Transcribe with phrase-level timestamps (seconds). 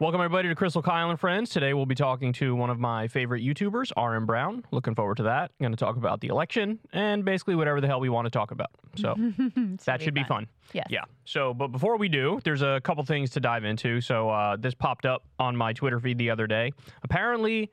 [0.00, 1.50] Welcome, everybody, to Krystal Kyle and Friends.
[1.50, 4.64] Today, we'll be talking to one of my favorite YouTubers, RM Brown.
[4.72, 5.52] Looking forward to that.
[5.60, 8.50] Going to talk about the election and basically whatever the hell we want to talk
[8.50, 8.70] about.
[8.96, 9.14] So
[9.84, 10.48] that should be fun.
[10.72, 10.88] Yes.
[10.90, 11.04] Yeah.
[11.26, 14.00] So, but before we do, there's a couple things to dive into.
[14.00, 16.72] So, uh, this popped up on my Twitter feed the other day.
[17.04, 17.70] Apparently,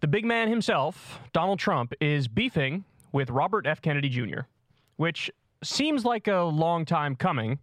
[0.00, 3.80] the big man himself, Donald Trump, is beefing with Robert F.
[3.80, 4.40] Kennedy Jr.,
[4.96, 5.30] which
[5.62, 7.58] seems like a long time coming.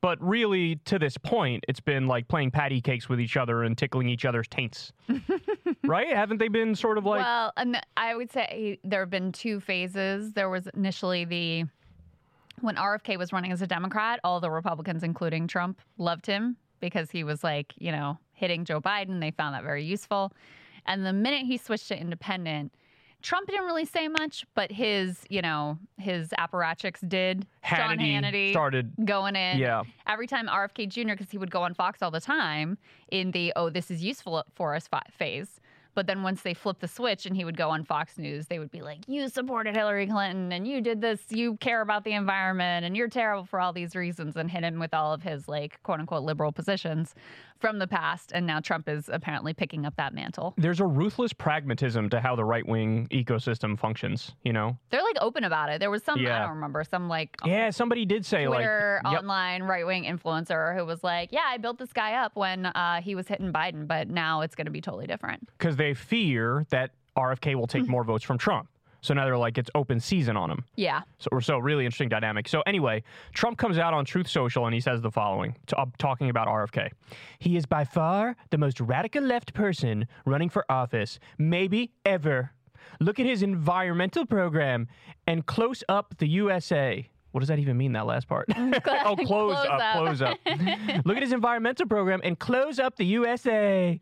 [0.00, 3.76] But really, to this point, it's been like playing patty cakes with each other and
[3.76, 4.92] tickling each other's taints.
[5.84, 6.08] right?
[6.08, 7.20] Haven't they been sort of like.
[7.20, 10.32] well, and I would say there have been two phases.
[10.32, 11.64] There was initially the
[12.60, 17.10] when RFK was running as a Democrat, all the Republicans, including Trump, loved him because
[17.10, 19.20] he was like, you know, hitting Joe Biden.
[19.20, 20.32] They found that very useful.
[20.86, 22.72] And the minute he switched to independent,
[23.22, 27.46] Trump didn't really say much, but his, you know, his apparatchiks did.
[27.64, 29.58] Sean Hannity Hannity started- going in.
[29.58, 29.82] Yeah.
[30.06, 32.78] Every time RFK Jr., because he would go on Fox all the time
[33.10, 35.60] in the, oh, this is useful for us phase.
[35.94, 38.60] But then once they flipped the switch and he would go on Fox News, they
[38.60, 42.12] would be like, you supported Hillary Clinton and you did this, you care about the
[42.12, 45.48] environment and you're terrible for all these reasons and hit him with all of his
[45.48, 47.14] like quote unquote liberal positions
[47.60, 48.32] from the past.
[48.34, 50.54] And now Trump is apparently picking up that mantle.
[50.56, 54.76] There's a ruthless pragmatism to how the right wing ecosystem functions, you know?
[54.90, 55.78] They're like open about it.
[55.80, 56.36] There was some, Yeah.
[56.36, 59.12] I don't remember, some like Yeah, somebody did say Twitter like.
[59.12, 59.20] Yep.
[59.22, 63.00] online right wing influencer who was like, "Yeah, I built this guy up when uh,
[63.02, 66.64] he was hitting Biden, but now it's going to be totally different." because they fear
[66.70, 68.68] that RFK will take more votes from Trump.
[69.00, 70.64] So now they're like, it's open season on him.
[70.76, 72.48] Yeah, So, so really interesting dynamic.
[72.48, 75.86] So anyway, Trump comes out on Truth Social and he says the following, to, uh,
[75.98, 76.90] talking about RFK.
[77.38, 82.52] He is by far the most radical left person running for office, maybe ever.
[83.00, 84.88] Look at his environmental program
[85.26, 87.08] and close up the USA.
[87.32, 87.92] What does that even mean?
[87.92, 88.48] That last part?
[88.56, 89.96] oh, close, Close up, up.
[89.96, 90.38] close up.
[91.04, 94.00] Look at his environmental program and close up the USA.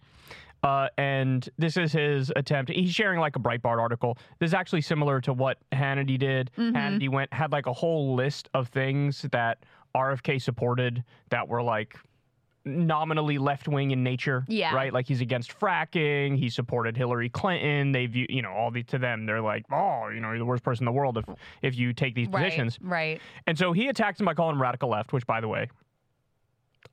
[0.63, 2.71] Uh, and this is his attempt.
[2.71, 4.19] He's sharing like a Breitbart article.
[4.39, 6.51] This is actually similar to what Hannity did.
[6.59, 6.77] Mm-hmm.
[6.77, 9.65] Hannity went had like a whole list of things that
[9.95, 11.97] RFK supported that were like
[12.65, 14.45] nominally left wing in nature.
[14.49, 14.75] Yeah.
[14.75, 14.93] Right.
[14.93, 16.37] Like he's against fracking.
[16.37, 17.93] He supported Hillary Clinton.
[17.93, 20.45] They view you know all the to them they're like oh you know you're the
[20.45, 21.25] worst person in the world if
[21.63, 22.79] if you take these right, positions.
[22.83, 23.21] right.
[23.47, 25.69] And so he attacks him by calling him radical left, which by the way.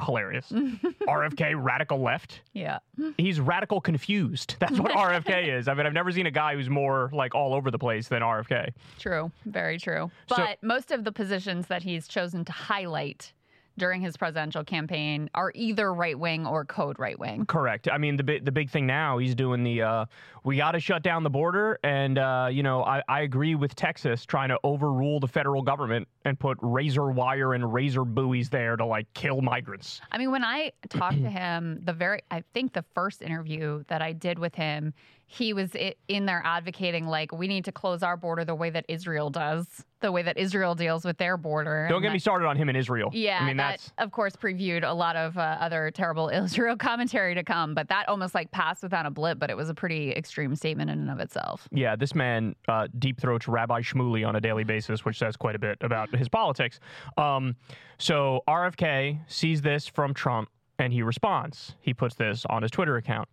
[0.03, 0.51] Hilarious.
[1.07, 2.79] RFK, radical left Yeah,
[3.17, 4.55] he's radical confused.
[4.59, 5.67] That's what RFK is.
[5.67, 8.21] I mean, I've never seen a guy who's more like all over the place than
[8.21, 8.71] RFK.
[8.99, 10.11] true, very true.
[10.27, 13.31] So- But most of the positions that he's chosen to highlight
[13.77, 17.45] during his presidential campaign are either right wing or code right wing.
[17.45, 17.87] Correct.
[17.91, 20.05] I mean, the big the big thing now he's doing the uh,
[20.43, 23.75] we got to shut down the border, and uh, you know I, I agree with
[23.75, 28.75] Texas trying to overrule the federal government and put razor wire and razor buoys there
[28.75, 30.01] to like kill migrants.
[30.11, 34.01] I mean, when I talked to him, the very, I think the first interview that
[34.01, 34.93] I did with him,
[35.27, 35.71] he was
[36.07, 39.83] in there advocating, like, we need to close our border the way that Israel does,
[40.01, 41.87] the way that Israel deals with their border.
[41.89, 43.09] Don't And get me started on him in Israel.
[43.11, 46.75] Yeah, I mean that that's of course previewed a lot of uh, other terrible Israel
[46.77, 49.39] commentary to come, but that almost like passed without a blip.
[49.39, 51.67] But it was a pretty extreme statement in and of itself.
[51.71, 55.55] Yeah, this man uh, deep throats Rabbi Shmuley on a daily basis, which says quite
[55.55, 56.79] a bit about his politics.
[57.17, 57.55] Um,
[57.97, 60.49] so RFK sees this from Trump
[60.79, 61.75] and he responds.
[61.81, 63.27] He puts this on his Twitter account.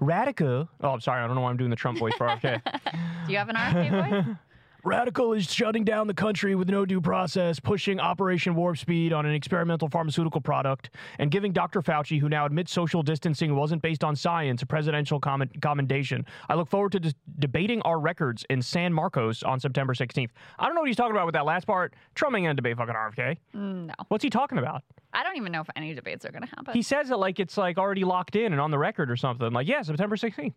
[0.00, 0.68] Radical.
[0.80, 1.22] Oh, I'm sorry.
[1.22, 2.62] I don't know why I'm doing the Trump voice for RFK.
[3.26, 3.90] Do you have an RFK
[4.26, 4.36] voice?
[4.84, 9.26] Radical is shutting down the country with no due process, pushing Operation Warp Speed on
[9.26, 11.82] an experimental pharmaceutical product, and giving Dr.
[11.82, 16.24] Fauci, who now admits social distancing wasn't based on science, a presidential comment- commendation.
[16.48, 20.30] I look forward to dis- debating our records in San Marcos on September 16th.
[20.60, 21.94] I don't know what he's talking about with that last part.
[22.14, 23.36] Trump ain't gonna debate fucking RFK.
[23.56, 24.84] Mm, no, What's he talking about?
[25.12, 26.74] I don't even know if any debates are going to happen.
[26.74, 29.52] He says it like it's like already locked in and on the record or something.
[29.52, 30.52] Like, yeah, September 16th.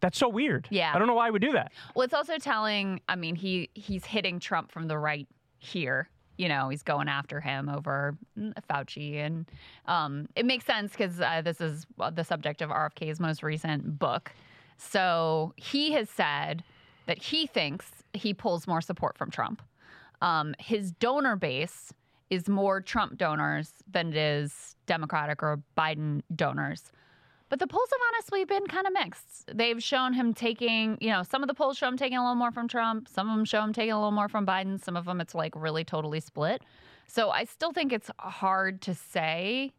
[0.00, 0.68] That's so weird.
[0.70, 0.92] Yeah.
[0.94, 1.72] I don't know why I would do that.
[1.94, 3.00] Well, it's also telling.
[3.08, 5.26] I mean, he he's hitting Trump from the right
[5.58, 6.08] here.
[6.36, 9.50] You know, he's going after him over mm, Fauci, and
[9.86, 13.98] um, it makes sense because uh, this is uh, the subject of RFK's most recent
[13.98, 14.32] book.
[14.76, 16.62] So he has said
[17.06, 19.62] that he thinks he pulls more support from Trump.
[20.22, 21.92] Um, his donor base
[22.30, 26.92] is more Trump donors than it is Democratic or Biden donors.
[27.48, 29.50] But the polls have honestly been kind of mixed.
[29.54, 32.34] They've shown him taking, you know, some of the polls show him taking a little
[32.34, 33.08] more from Trump.
[33.08, 34.82] Some of them show him taking a little more from Biden.
[34.82, 36.62] Some of them it's like really totally split.
[37.06, 39.72] So I still think it's hard to say.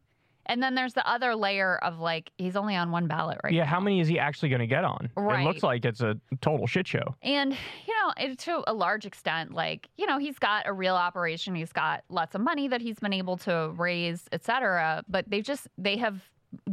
[0.46, 3.62] And then there's the other layer of like, he's only on one ballot right Yeah,
[3.62, 3.68] now.
[3.70, 5.08] how many is he actually going to get on?
[5.16, 7.14] It looks like it's a total shit show.
[7.22, 7.52] And,
[7.86, 11.54] you know, it, to a large extent, like, you know, he's got a real operation.
[11.54, 15.04] He's got lots of money that he's been able to raise, et cetera.
[15.08, 16.20] But they just, they have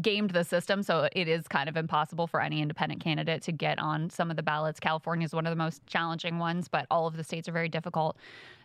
[0.01, 3.77] gamed the system so it is kind of impossible for any independent candidate to get
[3.79, 4.79] on some of the ballots.
[4.79, 7.69] California is one of the most challenging ones, but all of the states are very
[7.69, 8.17] difficult.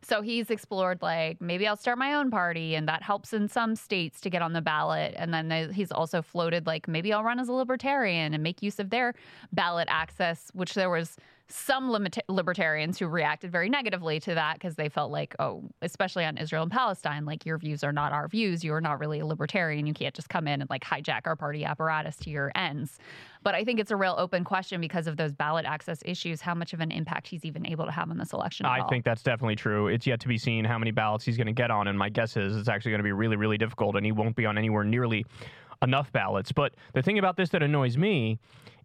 [0.02, 3.76] So he's explored like maybe I'll start my own party, and that helps in some
[3.76, 5.14] states to get on the ballot.
[5.16, 8.80] And then he's also floated like maybe I'll run as a libertarian and make use
[8.80, 9.14] of their
[9.52, 11.16] ballot access, which there was
[11.48, 16.24] some limit- libertarians who reacted very negatively to that because they felt like, oh, especially
[16.24, 18.64] on Israel and Palestine, like your views are not our views.
[18.64, 19.86] You are not really a libertarian.
[19.86, 22.98] You can't just come in and like hijack our party apparatus to your ends.
[23.42, 26.54] But I think it's a real open question because of those ballot access issues, how
[26.54, 28.66] much of an impact he's even able to have on this election.
[28.66, 28.88] I all.
[28.88, 29.88] think that's definitely true.
[29.88, 31.88] It's yet to be seen how many ballots he's going to get on.
[31.88, 34.36] And my guess is it's actually going to be really, really difficult, and he won't
[34.36, 35.26] be on anywhere nearly
[35.82, 36.52] enough ballots.
[36.52, 38.38] But the thing about this that annoys me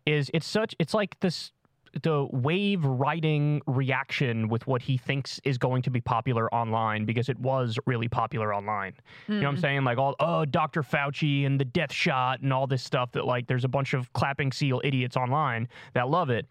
[0.05, 1.51] is it's such, it's like this
[2.03, 7.29] the wave riding reaction with what he thinks is going to be popular online because
[7.29, 8.93] it was really popular online.
[9.27, 9.35] Mm.
[9.35, 9.61] You know what I'm hmm.
[9.61, 9.83] saying?
[9.83, 10.83] Like all oh Dr.
[10.83, 14.11] Fauci and the death shot and all this stuff that like there's a bunch of
[14.13, 16.45] clapping seal idiots online that love it.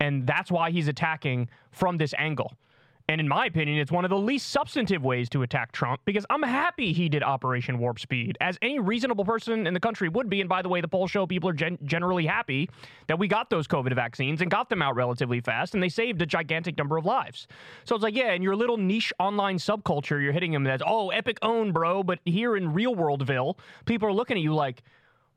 [0.00, 2.52] And that's why he's attacking from this angle.
[3.10, 6.26] And in my opinion, it's one of the least substantive ways to attack Trump because
[6.28, 10.28] I'm happy he did Operation Warp Speed, as any reasonable person in the country would
[10.28, 10.42] be.
[10.42, 12.68] And by the way, the polls show people are gen- generally happy
[13.06, 16.20] that we got those COVID vaccines and got them out relatively fast, and they saved
[16.20, 17.48] a gigantic number of lives.
[17.84, 21.08] So it's like, yeah, in your little niche online subculture, you're hitting them as, oh,
[21.08, 22.02] epic own, bro.
[22.02, 23.56] But here in real worldville,
[23.86, 24.82] people are looking at you like,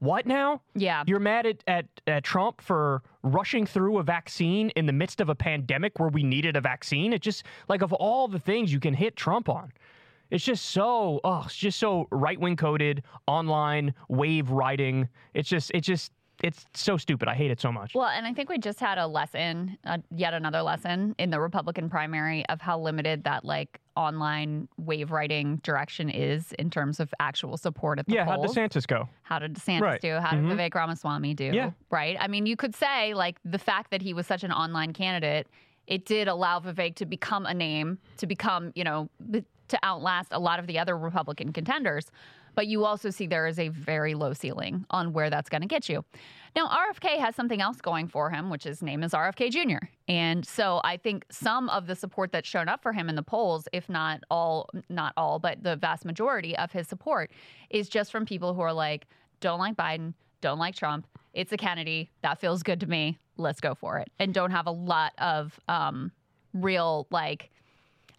[0.02, 0.62] what now?
[0.74, 1.04] Yeah.
[1.06, 5.30] You're mad at, at, at, Trump for rushing through a vaccine in the midst of
[5.30, 7.14] a pandemic where we needed a vaccine?
[7.14, 9.72] It just, like, of all the things you can hit Trump on,
[10.32, 15.08] it's just so, oh, it's just so right wing coded, online, wave riding.
[15.36, 16.12] It's just, it just,
[16.44, 17.28] it's so stupid.
[17.28, 17.94] I hate it so much.
[17.94, 21.40] Well, and I think we just had a lesson, uh, yet another lesson in the
[21.40, 27.14] Republican primary of how limited that like online wave writing direction is in terms of
[27.20, 28.56] actual support at the yeah, polls.
[28.56, 29.10] Yeah, how did DeSantis go?
[29.24, 30.02] How did DeSantis right.
[30.02, 30.16] do?
[30.16, 30.60] How did mm-hmm.
[30.60, 31.46] Vivek Ramaswamy do?
[31.46, 31.72] Yeah.
[31.90, 32.18] Right?
[32.20, 35.48] I mean, you could say like the fact that he was such an online candidate,
[35.88, 39.10] it did allow Vivek to become a name, to become, you know,
[39.68, 42.12] to outlast a lot of the other Republican contenders.
[42.56, 45.68] But you also see there is a very low ceiling on where that's going to
[45.68, 46.04] get you.
[46.56, 49.86] Now, RFK has something else going for him, which his name is RFK Jr.
[50.10, 53.24] And so I think some of the support that's shown up for him in the
[53.24, 57.32] polls, if not all, not all, but the vast majority of his support
[57.70, 59.08] is just from people who are like,
[59.40, 61.08] don't like Biden, don't like Trump.
[61.34, 62.12] It's a Kennedy.
[62.22, 63.18] That feels good to me.
[63.38, 64.10] Let's go for it.
[64.20, 66.12] And don't have a lot of um,
[66.54, 67.50] real, like,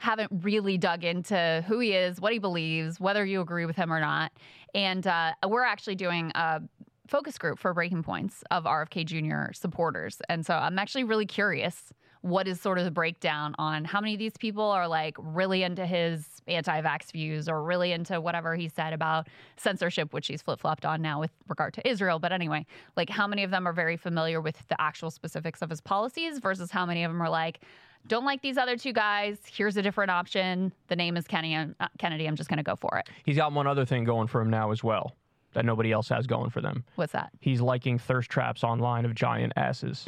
[0.03, 3.93] haven't really dug into who he is, what he believes, whether you agree with him
[3.93, 4.33] or not.
[4.75, 6.61] And uh, we're actually doing a
[7.07, 9.53] focus group for Breaking Points of RFK Jr.
[9.53, 10.21] supporters.
[10.29, 14.15] And so I'm actually really curious what is sort of the breakdown on how many
[14.15, 18.69] of these people are like really into his anti-vax views or really into whatever he
[18.69, 22.65] said about censorship which he's flip-flopped on now with regard to Israel but anyway
[22.97, 26.39] like how many of them are very familiar with the actual specifics of his policies
[26.39, 27.61] versus how many of them are like
[28.09, 29.39] don't like these other two guys.
[29.47, 30.73] Here's a different option.
[30.89, 31.67] The name is Kenny, uh,
[31.99, 32.27] Kennedy.
[32.27, 33.09] I'm just going to go for it.
[33.25, 35.15] He's got one other thing going for him now as well
[35.55, 36.85] that nobody else has going for them.
[36.95, 37.31] What's that?
[37.41, 40.05] He's liking thirst traps online of giant asses.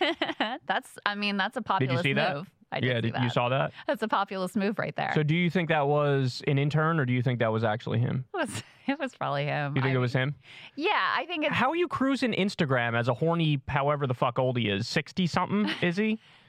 [0.66, 2.44] that's, I mean, that's a populist did you see move.
[2.44, 2.52] That?
[2.72, 3.72] I did yeah, did, you saw that?
[3.86, 5.10] That's a populist move right there.
[5.14, 7.98] So, do you think that was an intern, or do you think that was actually
[7.98, 8.24] him?
[8.34, 8.62] It was.
[8.86, 9.76] It was probably him.
[9.76, 10.34] You think I it was him?
[10.74, 11.54] Yeah, I think it's.
[11.54, 15.28] How are you cruising Instagram as a horny, however the fuck old he is, sixty
[15.28, 15.70] something?
[15.80, 16.18] is he?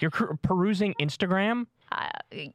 [0.00, 2.08] You're perusing Instagram, uh,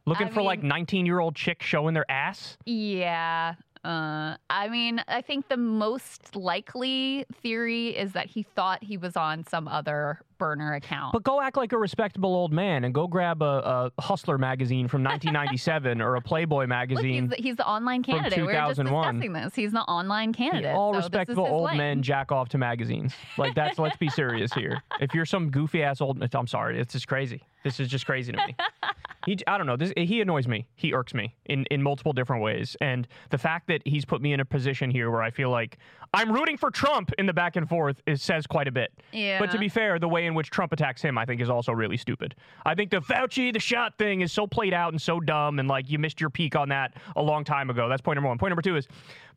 [0.06, 2.58] looking I for mean, like 19 year old chicks showing their ass.
[2.66, 8.96] Yeah, uh, I mean, I think the most likely theory is that he thought he
[8.96, 11.12] was on some other burner account.
[11.12, 14.88] But go act like a respectable old man and go grab a, a Hustler magazine
[14.88, 17.24] from 1997 or a Playboy magazine.
[17.30, 18.40] Look, he's, the, he's, the, online candidate.
[18.40, 19.16] From 2001.
[19.16, 19.56] We discussing this.
[19.56, 20.64] He's the online candidate.
[20.64, 23.14] Yeah, all so respectable old men jack off to magazines.
[23.38, 23.78] Like that's.
[23.78, 24.82] let's be serious here.
[25.02, 26.80] If you're some goofy ass old, I'm sorry.
[26.80, 27.44] It's just crazy.
[27.64, 28.56] This is just crazy to me.
[29.26, 29.78] he, I don't know.
[29.78, 30.68] This, he annoys me.
[30.76, 32.76] He irks me in, in multiple different ways.
[32.82, 35.78] And the fact that he's put me in a position here where I feel like
[36.14, 38.92] I'm rooting for Trump in the back and forth is, says quite a bit.
[39.12, 39.40] Yeah.
[39.40, 41.72] But to be fair, the way in which Trump attacks him, I think, is also
[41.72, 42.36] really stupid.
[42.66, 45.68] I think the Fauci, the shot thing is so played out and so dumb, and
[45.68, 47.90] like you missed your peak on that a long time ago.
[47.90, 48.38] That's point number one.
[48.38, 48.88] Point number two is,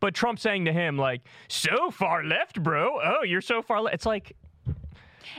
[0.01, 2.99] but Trump saying to him, like, so far left, bro.
[3.03, 3.95] Oh, you're so far left.
[3.95, 4.37] It's like,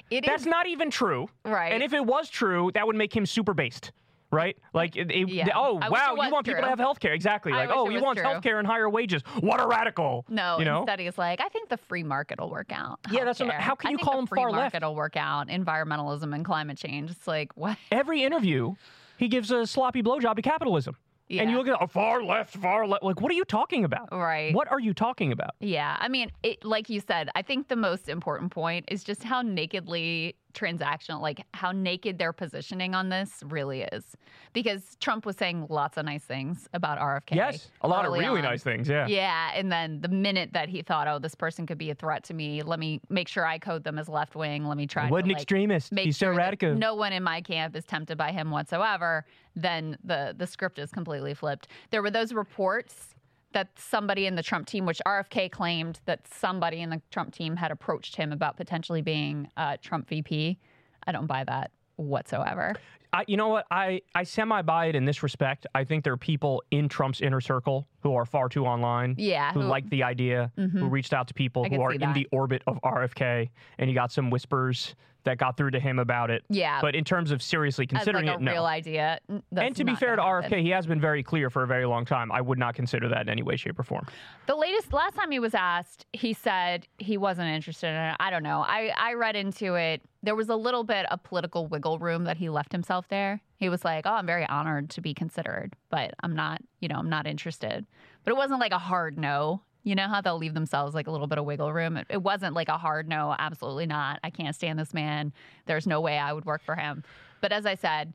[0.10, 1.28] it That's is, not even true.
[1.46, 1.72] Right.
[1.72, 3.92] And if it was true, that would make him super based.
[4.30, 4.58] Right?
[4.74, 5.48] Like, it, it, yeah.
[5.56, 6.54] oh, wow, you oh, want true.
[6.54, 7.14] people to have health care.
[7.14, 7.54] Exactly.
[7.54, 9.22] Like, oh, you want health care and higher wages.
[9.40, 10.26] What a radical.
[10.28, 10.80] No, you know?
[10.80, 13.00] instead he's like, I think the free market will work out.
[13.10, 14.54] Yeah, that's what, how can I you call him far left?
[14.54, 15.48] free market will work out.
[15.48, 17.12] Environmentalism and climate change.
[17.12, 17.78] It's like, what?
[17.92, 18.76] Every interview,
[19.18, 20.98] he gives a sloppy blowjob to capitalism.
[21.30, 23.04] And you look at oh, far left, far left.
[23.04, 24.10] Like, what are you talking about?
[24.12, 24.54] Right.
[24.54, 25.52] What are you talking about?
[25.60, 29.24] Yeah, I mean, it, like you said, I think the most important point is just
[29.24, 34.16] how nakedly transactional, like how naked their positioning on this really is.
[34.54, 37.36] Because Trump was saying lots of nice things about RFK.
[37.36, 38.44] Yes, a lot of really on.
[38.44, 38.90] nice things.
[38.90, 39.08] Yeah.
[39.08, 42.24] Yeah, and then the minute that he thought, oh, this person could be a threat
[42.26, 44.66] to me, let me make sure I code them as left wing.
[44.66, 45.92] Let me try What an like, extremist.
[45.92, 46.76] make He's so sure that radical.
[46.76, 49.26] no one in my camp is tempted by him whatsoever.
[49.56, 51.68] Then the the script is completely flipped.
[51.92, 53.16] There were those reports
[53.54, 57.56] that somebody in the Trump team, which RFK claimed that somebody in the Trump team
[57.56, 60.58] had approached him about potentially being uh, Trump VP.
[61.06, 62.76] I don't buy that whatsoever.
[63.14, 63.66] I, you know what?
[63.72, 65.66] I, I semi buy it in this respect.
[65.74, 69.16] I think there are people in Trump's inner circle who are far too online.
[69.18, 72.28] Yeah, Who who- like the idea, who reached out to people who are in the
[72.32, 74.94] orbit of RFK, and you got some whispers
[75.28, 76.44] that got through to him about it.
[76.50, 78.52] Yeah, But in terms of seriously as considering like a it, no.
[78.52, 79.20] real idea.
[79.30, 80.60] and to be fair to gonna happen.
[80.60, 82.32] RFK, he has been very clear for a very long time.
[82.32, 84.08] I would not consider that in any way, shape, or form.
[84.48, 88.16] The latest, last time he was asked, he said he wasn't interested in it.
[88.20, 88.62] I don't know.
[88.68, 90.02] I, I read into it.
[90.24, 93.42] There was a little bit of political wiggle room that he left himself there.
[93.58, 96.96] He was like, "Oh, I'm very honored to be considered, but I'm not, you know,
[96.98, 97.86] I'm not interested."
[98.24, 99.62] But it wasn't like a hard no.
[99.88, 101.96] You know how they'll leave themselves like a little bit of wiggle room.
[101.96, 103.34] It, it wasn't like a hard no.
[103.40, 104.20] Absolutely not.
[104.22, 105.32] I can't stand this man.
[105.66, 107.06] There's no way I would work for him.
[107.40, 108.12] But as I said,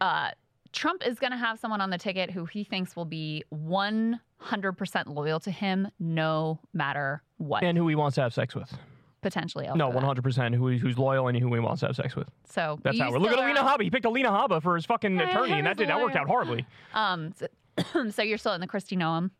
[0.00, 0.30] uh,
[0.72, 5.06] Trump is going to have someone on the ticket who he thinks will be 100%
[5.08, 7.62] loyal to him no matter what.
[7.62, 8.72] And who he wants to have sex with.
[9.20, 9.68] potentially.
[9.74, 12.30] No, 100% who, who's loyal and who he wants to have sex with.
[12.48, 13.18] So That's how we're.
[13.18, 13.82] Look at Alina Habba.
[13.82, 16.26] He picked Alina Habba for his fucking Yeah, attorney, and that, did, that worked out
[16.26, 16.64] horribly.
[16.94, 19.30] Um, so, so you're still in the Kristi Noem.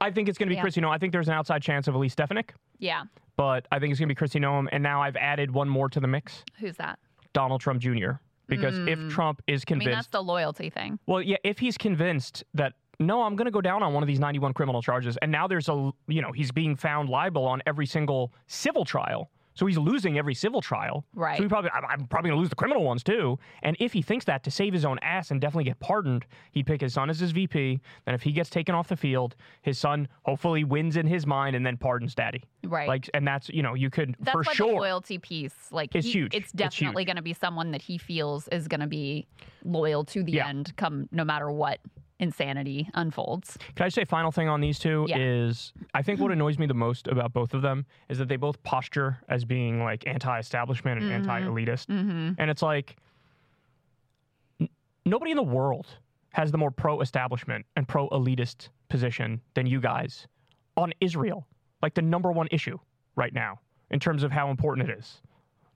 [0.00, 0.64] I think it's going to be Yeah.
[0.64, 0.90] Kristi Noem.
[0.90, 3.04] I think there's an outside chance of Elise Stefanik, Yeah.
[3.36, 4.68] but I think it's going to be Kristi Noem.
[4.72, 6.98] And now I've added one more to the mix Who's that?
[7.32, 8.12] Donald Trump Jr.
[8.48, 9.72] Because if Trump is Mm.
[9.72, 10.98] I mean, that's the loyalty thing.
[11.06, 14.06] well, yeah, if he's convinced that no, I'm going to go down on one of
[14.06, 17.60] these 91 criminal charges, and now there's a, you know, he's being found liable on
[17.66, 19.30] every single civil trial.
[19.56, 21.04] So he's losing every civil trial.
[21.14, 21.36] Right.
[21.36, 23.38] So he probably, I'm, probably going to lose the criminal ones too.
[23.62, 26.66] And if he thinks that to save his own ass and definitely get pardoned, he'd
[26.66, 27.80] pick his son as his VP.
[28.04, 31.56] Then if he gets taken off the field, his son hopefully wins in his mind
[31.56, 32.44] and then pardons daddy.
[32.64, 32.86] Right.
[32.86, 34.68] Like, and that's, you know, you could That's for why sure.
[34.72, 36.34] the loyalty piece, like, It's he- huge.
[36.34, 39.26] It's It's definitely going to be someone that he feels is going to be
[39.64, 40.48] loyal to the Yeah.
[40.48, 41.80] end, come no matter what
[42.18, 43.58] insanity unfolds.
[43.74, 45.18] Can I say final thing on these two Yeah.
[45.18, 48.36] is I think what annoys me the most about both of them is that they
[48.36, 52.32] both posture as being like anti-establishment and anti-elitist, Mm-hmm.
[52.38, 52.96] and it's like
[54.60, 54.68] n-
[55.04, 55.86] nobody in the world
[56.32, 60.26] has the more pro-establishment and pro-elitist position than you guys
[60.76, 61.46] on Israel,
[61.82, 62.78] like the number one issue
[63.14, 63.58] right now
[63.90, 65.22] in terms of how important it is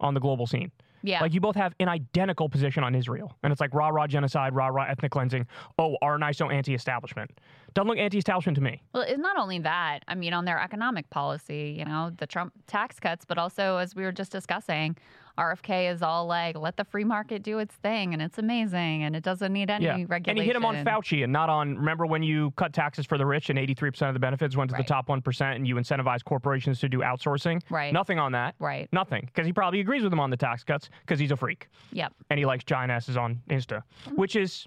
[0.01, 0.71] on the global scene.
[1.02, 1.21] Yeah.
[1.21, 3.37] Like you both have an identical position on Israel.
[3.42, 5.47] And it's like rah rah genocide, rah rah ethnic cleansing.
[5.78, 7.30] Oh, are I so anti establishment?
[7.75, 8.83] Doesn't look anti establishment to me.
[8.92, 10.00] Well, it's not only that.
[10.09, 13.95] I mean, on their economic policy, you know, the Trump tax cuts, but also, as
[13.95, 14.97] we were just discussing,
[15.45, 19.17] RFK is all like, let the free market do its thing, and it's amazing, and
[19.17, 19.93] it doesn't need any Yeah.
[20.07, 20.31] regulation.
[20.31, 23.17] And he hit him on Fauci and not on, remember when you cut taxes for
[23.17, 24.87] the rich and 83% of the benefits went to Right.
[24.87, 27.63] the top 1% and you incentivized corporations to do outsourcing?
[27.71, 27.93] Right.
[27.93, 28.55] Nothing on that.
[28.59, 28.89] Right.
[28.93, 29.23] Nothing.
[29.27, 32.13] Because he probably agrees with him on the tax cuts because he's a freak Yep.
[32.29, 33.83] and he likes giant asses on Insta,
[34.17, 34.67] which is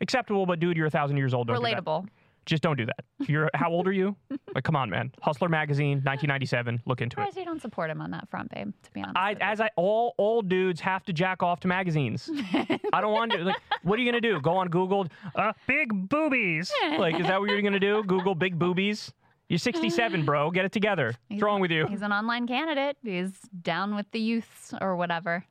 [0.00, 1.48] acceptable, but dude, you're a thousand years old.
[1.48, 1.84] Don't do that.
[1.84, 2.06] Relatable.
[2.48, 3.04] Just don't do that.
[3.28, 4.16] You're how old are you?
[4.54, 5.12] Like, come on, man.
[5.20, 6.80] Hustler magazine, 1997.
[6.86, 7.20] Look into it.
[7.20, 9.16] Whereas you don't support him on that front, babe, to be honest.
[9.18, 9.44] I, with you.
[9.44, 12.30] as I, all old dudes have to jack off to magazines.
[12.92, 13.44] I don't want to.
[13.44, 14.40] Like, what are you gonna do?
[14.40, 16.72] Go on Google, uh, big boobies.
[16.98, 18.02] Like, is that what you're gonna do?
[18.04, 19.12] Google big boobies.
[19.50, 20.50] You're 67, bro.
[20.50, 21.14] Get it together.
[21.28, 21.86] What's wrong with you?
[21.86, 22.96] He's an online candidate.
[23.02, 25.44] He's down with the youths or whatever.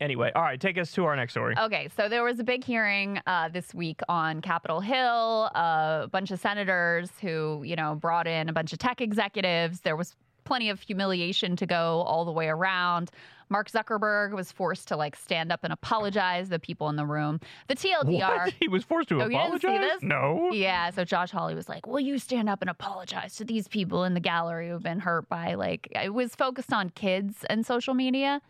[0.00, 0.60] Anyway, all right.
[0.60, 1.54] Take us to our next story.
[1.58, 5.50] Okay, so there was a big hearing uh, this week on Capitol Hill.
[5.54, 9.80] Uh, a bunch of senators who, you know, brought in a bunch of tech executives.
[9.80, 13.10] There was plenty of humiliation to go all the way around.
[13.48, 17.04] Mark Zuckerberg was forced to like stand up and apologize to the people in the
[17.06, 17.38] room.
[17.68, 18.18] The TLDR.
[18.46, 18.54] What?
[18.60, 19.98] He was forced to Oh, apologize.
[20.02, 20.50] No.
[20.52, 24.02] Yeah, so Josh Hawley was like, "Will you stand up and apologize to these people
[24.04, 27.94] in the gallery who've been hurt by like it was focused on kids and social
[27.94, 28.40] media."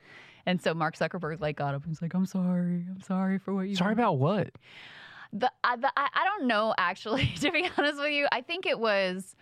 [0.47, 2.85] And so Mark Zuckerberg like got up and was like, "I'm sorry.
[2.89, 4.51] I'm sorry for what you Sorry about what?
[5.33, 8.29] the, I, the I, I don't know actually to be honest with you.
[8.33, 9.35] I think it was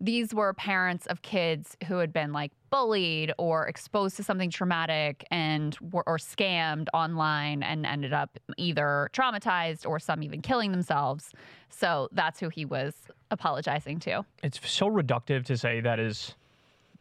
[0.00, 5.24] these were parents of kids who had been like bullied or exposed to something traumatic
[5.30, 11.30] and were or scammed online and ended up either traumatized or some even killing themselves.
[11.68, 12.94] So that's who he was
[13.30, 14.24] apologizing to.
[14.42, 16.34] It's so reductive to say that is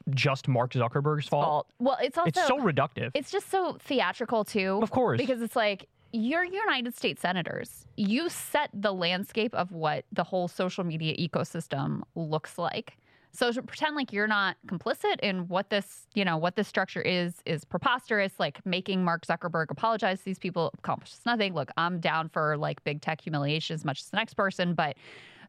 [0.09, 1.45] just Mark Zuckerberg's fault.
[1.45, 1.67] Fault.
[1.79, 3.11] Well, it's also It's so reductive.
[3.13, 4.79] it's just so theatrical too.
[4.81, 5.17] Of course.
[5.17, 7.85] Because it's like you're United States senators.
[7.95, 12.97] You set the landscape of what the whole social media ecosystem looks like.
[13.33, 17.01] So to pretend like you're not complicit in what this, you know, what this structure
[17.01, 18.33] is, is preposterous.
[18.39, 21.53] Like making Mark Zuckerberg apologize to these people accomplishes nothing.
[21.53, 24.97] Look, I'm down for like big tech humiliation as much as the next person, but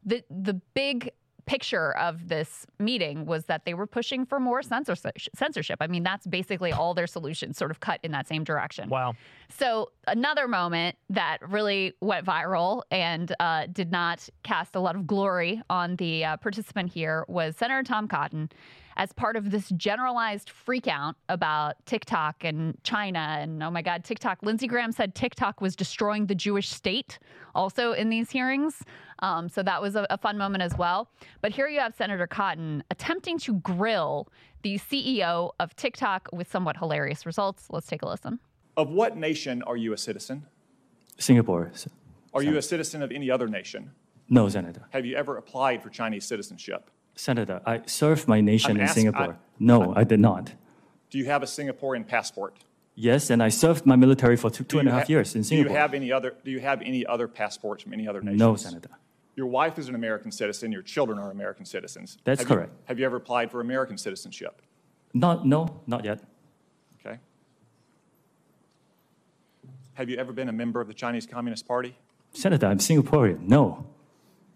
[0.04, 1.10] the the big
[1.46, 5.78] picture of this meeting was that they were pushing for more censorship.
[5.80, 8.88] I mean, that's basically all their solutions sort of cut in that same direction.
[8.88, 9.14] Wow.
[9.48, 15.06] So, another moment that really went viral and uh, did not cast a lot of
[15.06, 18.48] glory on the uh, participant here was Senator Tom Cotton
[18.96, 23.38] as part of this generalized freakout about TikTok and China.
[23.40, 24.38] And oh my God, TikTok.
[24.42, 27.18] Lindsey Graham said TikTok was destroying the Jewish state
[27.54, 28.82] also in these hearings.
[29.20, 31.10] Um, so that was a, a fun moment as well.
[31.40, 34.28] But here you have Senator Cotton attempting to grill
[34.62, 37.66] the CEO of TikTok with somewhat hilarious results.
[37.70, 38.38] Let's take a listen.
[38.76, 40.46] Of what nation are you a citizen?
[41.18, 41.72] Singapore.
[42.34, 43.92] Are you a citizen of any other nation?
[44.28, 44.88] No, Senator.
[44.90, 46.90] Have you ever applied for Chinese citizenship?
[47.14, 49.32] Senator, I served my nation I'm in ask- Singapore.
[49.34, 50.52] I- no, I did not.
[51.10, 52.56] Do you have a Singaporean passport?
[52.94, 55.34] Yes, and I served my military for two, two and a you half ha- years
[55.34, 55.68] in Singapore.
[55.68, 56.34] Do you have any other?
[56.44, 58.38] Do you have any other passports from any other nations?
[58.40, 58.90] no, Senator.
[59.34, 60.72] Your wife is an American citizen.
[60.72, 62.18] Your children are American citizens.
[62.24, 62.72] That's Have you- correct.
[62.84, 64.60] have you ever applied for American citizenship?
[65.14, 66.20] Not, no, not yet.
[67.00, 67.18] Okay.
[69.94, 71.96] Have you ever been a member of the Chinese Communist Party?
[72.32, 73.40] Senator, I'm Singaporean.
[73.48, 73.86] No,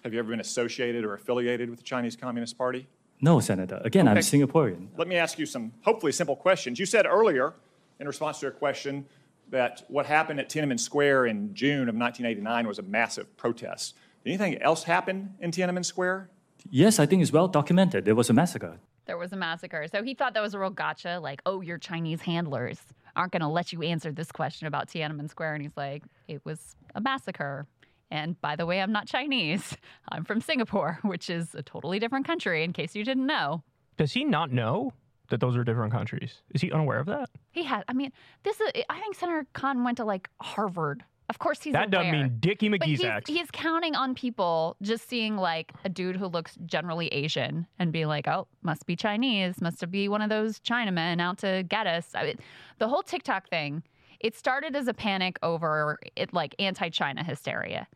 [0.07, 2.87] Have you ever been associated or affiliated with the Chinese Communist Party?
[3.21, 3.81] no, Senator.
[3.85, 4.21] Again, I'm Okay.
[4.39, 4.87] Singaporean.
[4.97, 6.79] Let me ask you some hopefully simple questions.
[6.79, 7.55] You said earlier,
[7.99, 9.05] in response to a question,
[9.51, 13.97] that what happened at Tiananmen Square in June of 1989 was a massive protest.
[14.23, 16.31] Did anything else happen in Tiananmen Square?
[16.71, 18.05] Yes, I think it's well documented.
[18.05, 18.79] There was a massacre.
[19.07, 19.89] There was a massacre.
[19.91, 22.79] So he thought that was a real gotcha, like, oh, your Chinese handlers
[23.17, 25.55] aren't going to let you answer this question about Tiananmen Square.
[25.55, 27.67] And he's like, it was a massacre.
[28.11, 29.77] And by the way, I'm not Chinese.
[30.11, 33.62] I'm from Singapore, which is a totally different country, in case you didn't know.
[33.97, 34.92] Does he not know
[35.29, 36.42] that those are different countries?
[36.55, 37.31] Is he unaware of that?
[37.51, 38.12] He had, I mean,
[38.45, 41.03] this is, I think Senator Cotton went to like Harvard.
[41.29, 43.27] Of course he's that doesn't mean Dickie But McGee's he's, act.
[43.29, 48.07] he's counting on people just seeing like a dude who looks generally Asian and be
[48.07, 52.11] like, oh, must be Chinese, must be one of those Chinamen out to get us.
[52.14, 52.38] I mean,
[52.79, 53.83] the whole TikTok thing,
[54.20, 57.87] it started as a panic over it like anti-China hysteria.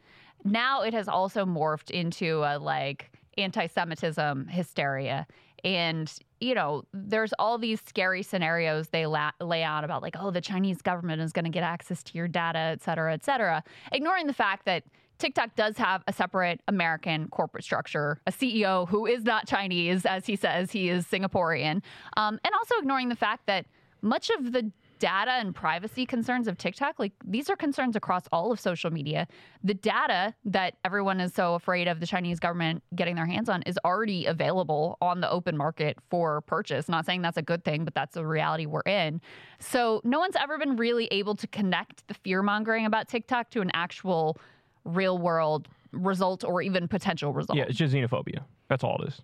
[0.44, 5.26] Now it has also morphed into a like anti-Semitism hysteria.
[5.62, 10.30] And, you know, there's all these scary scenarios they la- lay out about, like, oh,
[10.30, 13.62] the Chinese government is going to get access to your data, et cetera, et cetera,
[13.92, 14.84] ignoring the fact that
[15.18, 20.24] TikTok does have a separate American corporate structure, a CEO who is not Chinese, as
[20.24, 21.82] he says, he is Singaporean,
[22.16, 23.66] um, and also ignoring the fact that
[24.00, 28.52] much of the data and privacy concerns of TikTok, like these are concerns across all
[28.52, 29.26] of social media.
[29.64, 33.62] The data that everyone is so afraid of the Chinese government getting their hands on
[33.62, 36.88] is already available on the open market for purchase.
[36.88, 39.20] Not saying that's a good thing, but that's the reality we're in.
[39.58, 43.62] So no one's ever been really able to connect the fear mongering about TikTok to
[43.62, 44.36] an actual
[44.84, 47.56] real world result or even potential result.
[47.58, 48.44] yeah, it's just xenophobia.
[48.68, 49.22] That's all it is.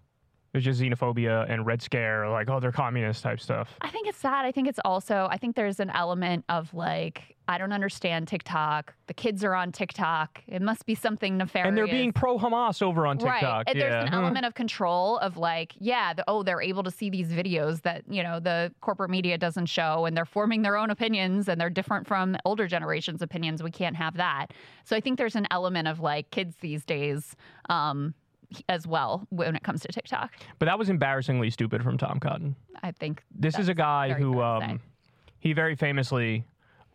[0.56, 3.76] It's just xenophobia and Red Scare, like, oh, they're communist type stuff.
[3.80, 4.44] I think it's sad.
[4.44, 8.94] I think it's also, I think there's an element of like, I don't understand TikTok.
[9.06, 10.42] The kids are on TikTok.
[10.48, 11.68] It must be something nefarious.
[11.68, 13.42] And they're being pro Hamas over on TikTok.
[13.42, 13.64] Right.
[13.68, 13.90] And yeah.
[13.90, 17.28] there's an element of control of like, yeah, the, oh, they're able to see these
[17.28, 21.48] videos that, you know, the corporate media doesn't show and they're forming their own opinions
[21.48, 23.62] and they're different from older generations' opinions.
[23.62, 24.48] We can't have that.
[24.84, 27.36] So I think there's an element of like kids these days
[27.68, 28.14] um,
[28.68, 30.32] as well when it comes to TikTok.
[30.58, 32.56] But that was embarrassingly stupid from Tom Cotton.
[32.82, 34.72] I think This is a guy who fair to say.
[34.72, 34.80] um,
[35.38, 36.44] he very famously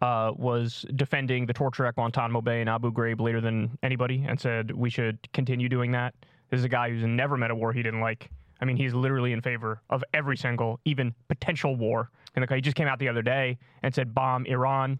[0.01, 4.39] uh, was defending the torture at Guantanamo Bay and Abu Ghraib later than anybody, and
[4.39, 6.13] said we should continue doing that.
[6.49, 8.29] This is a guy who's never met a war he didn't like.
[8.59, 12.09] I mean, he's literally in favor of every single, even potential war.
[12.35, 14.99] And the guy he just came out the other day and said bomb Iran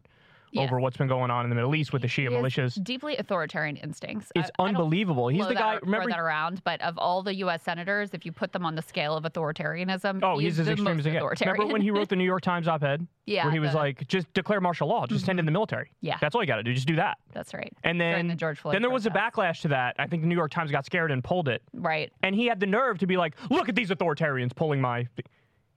[0.51, 0.63] Yeah.
[0.63, 2.81] over what's been going on in the Middle East with the Shia militias.
[2.83, 4.31] Deeply authoritarian instincts.
[4.35, 5.27] It's I- I unbelievable.
[5.29, 5.77] He's blow the that guy.
[5.79, 6.09] throw Remember?
[6.09, 7.63] that around, but of all the U.S.
[7.63, 10.99] senators, if you put them on the scale of authoritarianism, Oh, he's, as the extreme
[10.99, 11.41] as gets.
[11.41, 13.07] Remember when he wrote the New York Times op-ed?
[13.27, 13.85] Yeah, Where he was the- Mm-hmm.
[13.85, 15.91] like, just declare martial law, just send in the military.
[16.01, 16.17] Yeah.
[16.19, 16.73] That's all you got to do.
[16.73, 17.17] Just do that.
[17.33, 17.71] That's right.
[17.83, 19.95] And then, the George Floyd then there was a backlash to that.
[19.99, 21.61] I think the New York Times got scared and pulled it.
[21.71, 22.11] Right.
[22.23, 25.07] And he had the nerve to be like, look at these authoritarians pulling my.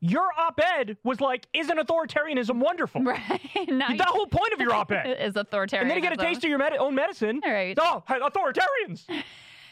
[0.07, 3.01] Your op ed was like, isn't authoritarianism wonderful?
[3.05, 3.41] Right.
[3.69, 5.17] now The whole point of your op ed.
[5.19, 5.85] is authoritarian.
[5.85, 7.41] And then you get a taste of your med- own medicine.
[7.43, 7.75] Right.
[7.81, 9.05] Oh, authoritarians.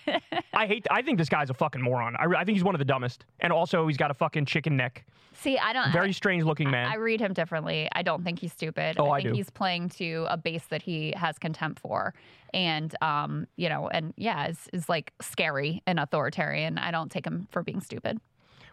[0.55, 0.87] I hate.
[0.91, 2.17] I think this guy's a fucking moron.
[2.19, 4.47] I, re- I think he's one of the dumbest, and also he's got a fucking
[4.47, 5.05] chicken neck.
[5.35, 5.93] See, I don't.
[5.93, 6.87] Very strange looking man.
[6.87, 7.89] I read him differently.
[7.93, 8.97] I don't think he's stupid.
[8.99, 9.37] Oh, I think do.
[9.37, 12.15] he's playing to a base that he has contempt for.
[12.53, 16.79] And um, you know, and yeah, is is like scary and authoritarian.
[16.79, 18.19] I don't take him for being stupid.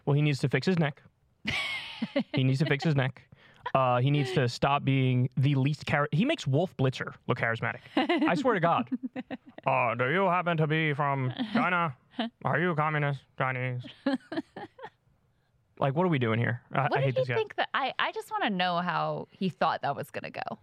[0.06, 1.00] well, he needs to fix his neck.
[2.34, 3.22] He needs to fix his neck.
[3.74, 7.80] Uh, he needs to stop being the least char- He makes Wolf Blitzer look charismatic.
[7.96, 8.88] I swear to God.
[9.66, 11.94] Uh, do you happen to be from China?
[12.46, 13.82] Are you a communist Chinese?
[15.78, 16.62] like, what are we doing here?
[16.72, 17.34] I, What I hate did he this guy.
[17.34, 20.58] think that I I just want to know how he thought that was gonna go.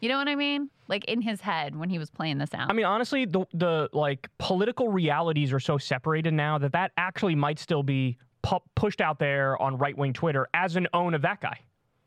[0.00, 0.70] You know what I mean?
[0.88, 2.70] Like in his head when he was playing this out.
[2.70, 7.34] I mean, honestly, the the like political realities are so separated now that that actually
[7.34, 11.22] might still be pu- pushed out there on right wing Twitter as an own of
[11.22, 11.58] that guy.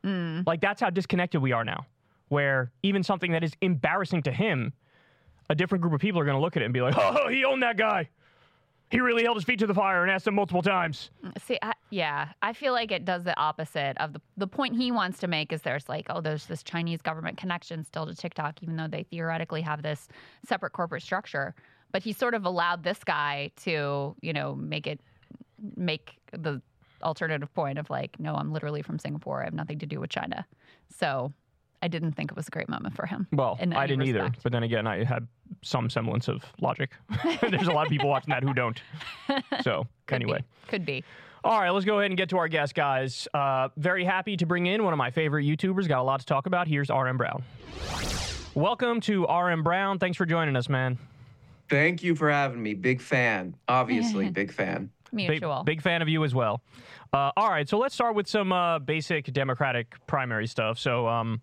[0.04, 0.47] Mm.
[0.47, 1.86] Like that's how disconnected we are now.
[2.30, 4.73] Where even something that is embarrassing to him,
[5.49, 7.28] a different group of people are going to look at it and be like, "Oh,
[7.28, 8.10] he owned that guy.
[8.91, 11.58] He really held his feet to the fire and asked him multiple times." Mm, see,
[11.62, 15.19] I, yeah, I feel like it does the opposite of the the point he wants
[15.19, 18.78] to make is there's like, oh, there's this Chinese government connection still to TikTok, even
[18.78, 20.08] though they theoretically have this
[20.45, 21.56] separate corporate structure.
[21.91, 25.02] But he sort of allowed this guy to, you know, make it
[25.75, 26.62] make the
[27.04, 29.42] alternative point of like, no, I'm literally from Singapore.
[29.42, 30.46] I have nothing to do with China.
[30.98, 31.32] So
[31.82, 33.28] I didn't think it was a great moment for him.
[33.32, 34.32] Well, in I didn't either.
[34.44, 35.28] But then again, I had
[35.62, 36.92] some semblance of logic.
[37.42, 38.82] There's a lot of people watching that who don't.
[39.63, 40.39] So Could anyway.
[40.39, 40.70] be.
[40.70, 41.04] could be.
[41.44, 43.28] All right, let's go ahead and get to our guest, guys.
[43.34, 45.88] Uh, very happy to bring in one of my favorite YouTubers.
[45.88, 46.68] Got a lot to talk about.
[46.68, 47.44] Here's RM Brown.
[48.56, 50.00] Welcome to RM Brown.
[50.00, 50.98] Thanks for joining us, man.
[51.70, 52.74] Thank you for having me.
[52.74, 53.56] Big fan.
[53.68, 54.89] Obviously, big fan.
[55.13, 55.63] Big, Mutual.
[55.63, 56.62] big fan of you as well.
[57.12, 60.78] Uh, all right, so let's start with some uh, basic Democratic primary stuff.
[60.78, 61.41] So, um,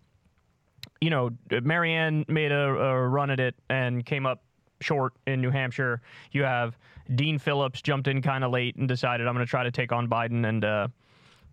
[1.00, 1.30] you know,
[1.62, 4.42] Marianne made a, a run at it and came up
[4.80, 6.00] short in New Hampshire.
[6.32, 6.76] You have
[7.14, 9.92] Dean Phillips jumped in kind of late and decided I'm going to try to take
[9.92, 10.88] on Biden, and uh,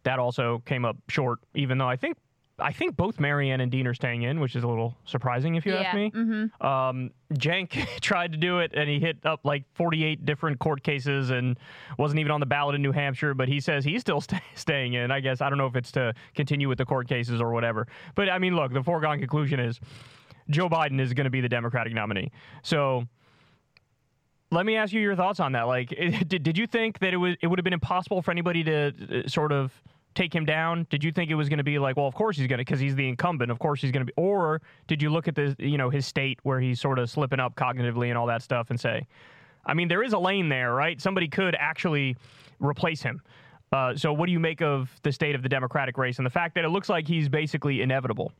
[0.03, 1.39] that also came up short.
[1.55, 2.17] Even though I think
[2.59, 5.65] I think both Marianne and Dean are staying in, which is a little surprising if
[5.65, 6.11] you ask Yeah, me.
[6.11, 6.63] mhm.
[6.63, 11.31] Um, Cenk tried to do it and he hit up like 48 different court cases
[11.31, 11.57] and
[11.97, 14.93] wasn't even on the ballot in New Hampshire, but he says he's still sta staying
[14.93, 15.09] in.
[15.09, 17.87] I guess I don't know if it's to continue with the court cases or whatever.
[18.13, 19.79] But I mean, look, the foregone conclusion is
[20.49, 22.31] Joe Biden is going to be the Democratic nominee.
[22.61, 23.05] So
[24.51, 25.63] let me ask you your thoughts on that.
[25.63, 25.89] Like,
[26.27, 29.23] did, did you think that it was it would have been impossible for anybody to
[29.25, 29.71] uh, sort of
[30.15, 30.87] take him down?
[30.89, 32.65] Did you think it was going to be like, well, of course he's going to
[32.65, 33.51] because he's the incumbent.
[33.51, 34.13] Of course he's going to be.
[34.15, 37.39] Or did you look at the you know his state where he's sort of slipping
[37.39, 39.05] up cognitively and all that stuff and say,
[39.65, 41.01] I mean, there is a lane there, right?
[41.01, 42.15] Somebody could actually
[42.59, 43.21] replace him.
[43.71, 46.31] Uh, so, what do you make of the state of the Democratic race and the
[46.31, 48.31] fact that it looks like he's basically inevitable?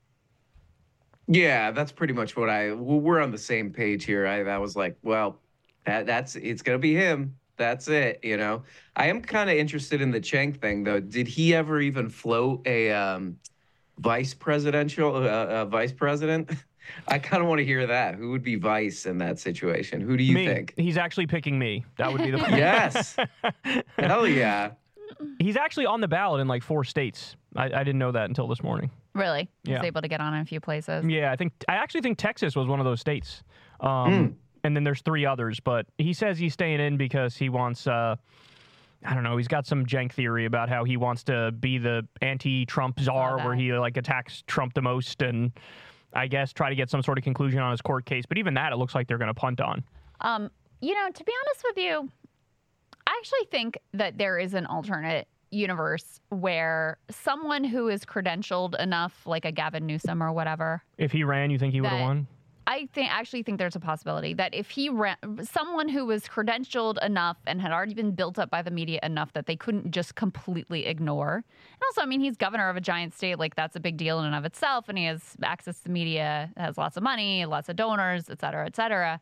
[1.27, 2.73] Yeah, that's pretty much what I.
[2.73, 4.27] well, We're on the same page here.
[4.27, 5.39] I, I was like, well,
[5.86, 7.36] that that's it's gonna be him.
[7.63, 8.19] That's it.
[8.23, 8.63] You know.
[8.95, 10.99] I am kind of interested in the Cenk thing though.
[10.99, 13.38] Did he ever even float a um,
[13.99, 16.52] vice presidential uh, uh, vice president?
[17.08, 18.15] I kind of want to hear that.
[18.15, 20.02] Who would be vice in that situation?
[20.02, 20.45] Who do you me.
[20.45, 20.73] think?
[20.76, 21.86] He's actually picking me.
[21.97, 22.38] That would be the.
[22.49, 23.15] Yes.
[23.97, 24.71] Hell yeah.
[25.39, 27.38] He's actually on the ballot in like four states.
[27.56, 28.91] I, I didn't know that until this morning.
[29.13, 29.49] Really?
[29.63, 29.88] He was Yeah.
[29.88, 31.06] able to get on in a few places.
[31.08, 33.43] Yeah, I think I actually think Texas was one of those states.
[33.80, 37.86] Um, And then there's three others, but he says he's staying in because he wants.
[37.88, 38.15] Uh,
[39.06, 39.36] I don't know.
[39.36, 43.54] He's got some jank theory about how he wants to be the anti-Trump czar, where
[43.54, 45.52] he like attacks Trump the most, and
[46.13, 48.23] I guess try to get some sort of conclusion on his court case.
[48.26, 49.84] But even that, it looks like they're going to punt on.
[50.21, 50.49] Um,
[50.80, 52.10] you know, to be honest with you,
[53.06, 59.26] I actually think that there is an alternate universe where someone who is credentialed enough,
[59.26, 62.28] like a Gavin Newsom or whatever, If he ran, you think he would have won?
[62.73, 67.03] I think actually think there's a possibility that if he ran, someone who was credentialed
[67.05, 70.15] enough and had already been built up by the media enough that they couldn't just
[70.15, 71.36] completely ignore.
[71.36, 74.19] And also, I mean, he's governor of a giant state, like that's a big deal
[74.19, 77.69] in and of itself, and he has access to media, has lots of money, lots
[77.69, 79.21] of donors, et cetera, et cetera.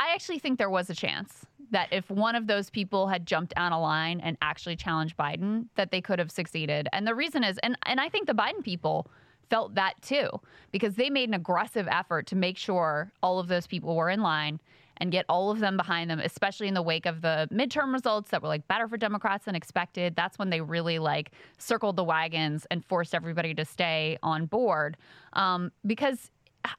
[0.00, 3.54] I actually think there was a chance that if one of those people had jumped
[3.56, 6.88] on a line and actually challenged Biden, that they could have succeeded.
[6.92, 9.06] And the reason is, and, and I think the Biden people
[9.50, 10.28] felt that too,
[10.72, 14.20] because they made an aggressive effort to make sure all of those people were in
[14.20, 14.60] line
[14.98, 18.30] and get all of them behind them, especially in the wake of the midterm results
[18.30, 20.14] that were like better for Democrats than expected.
[20.14, 24.96] That's when they really like circled the wagons and forced everybody to stay on board.
[25.32, 26.30] Um, because,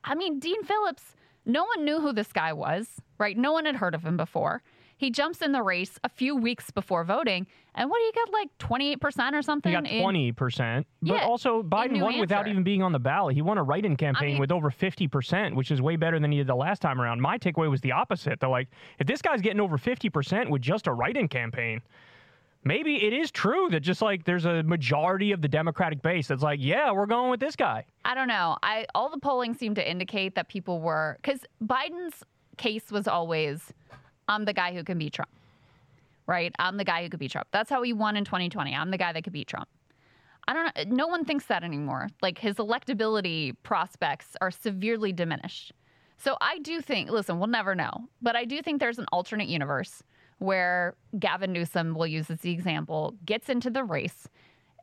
[0.03, 1.03] I mean, Dean Phillips,
[1.45, 3.37] no one knew who this guy was, right?
[3.37, 4.63] No one had heard of him before.
[4.97, 8.31] He jumps in the race a few weeks before voting, and what do you get
[8.31, 9.69] like twenty eight percent or something?
[9.71, 12.99] He got in- twenty percent, but Yeah, also Biden won without even being on the
[12.99, 13.35] ballot.
[13.35, 16.31] He won a write-in campaign mean- with over fifty percent, which is way better than
[16.31, 17.19] he did the last time around.
[17.21, 18.39] My takeaway was the opposite.
[18.39, 21.81] They're like, if this guy's getting over fifty percent with just a write-in campaign,
[22.63, 26.41] maybe it is true that just like there's a majority of the Democratic base that's
[26.43, 27.85] like, yeah, we're going with this guy.
[28.05, 28.55] I don't know.
[28.63, 32.23] I all the polling seemed to indicate that people were because Biden's
[32.57, 33.73] case was always,
[34.27, 35.31] I'm the guy who can beat Trump,
[36.27, 36.53] right?
[36.59, 37.47] I'm the guy who could beat Trump.
[37.51, 38.73] That's how he won in 2020.
[38.73, 39.67] I'm the guy that could beat Trump.
[40.47, 40.95] I don't know.
[40.95, 42.09] No one thinks that anymore.
[42.21, 45.73] Like his electability prospects are severely diminished.
[46.17, 49.47] So I do think, listen, we'll never know, but I do think there's an alternate
[49.47, 50.01] universe
[50.37, 54.27] where Gavin Newsom, we'll use as the example, gets into the race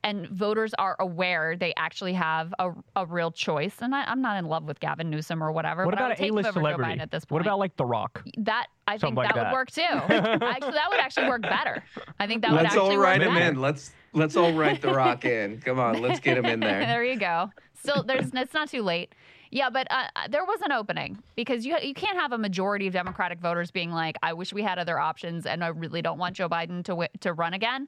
[0.04, 3.74] and voters are aware they actually have a, a real choice.
[3.80, 5.84] And I, I'm not in love with Gavin Newsom or whatever.
[5.84, 6.92] What but I about would an take him A-list over Joe celebrity?
[6.98, 7.32] Biden at this point.
[7.32, 8.22] What about like The Rock?
[8.38, 8.66] that?
[8.88, 9.50] I think Something like that, that.
[9.52, 9.82] would work too.
[9.82, 11.84] actually, that would actually work better.
[12.18, 13.48] I think that would let's actually all write work him better.
[13.52, 13.60] in.
[13.60, 15.60] Let's let's all write the rock in.
[15.60, 16.80] Come on, let's get him in there.
[16.80, 17.50] there you go.
[17.74, 19.14] Still, there's it's not too late.
[19.50, 22.92] Yeah, but uh, there was an opening because you you can't have a majority of
[22.94, 26.36] Democratic voters being like, "I wish we had other options," and I really don't want
[26.36, 27.86] Joe Biden to wi- to run again,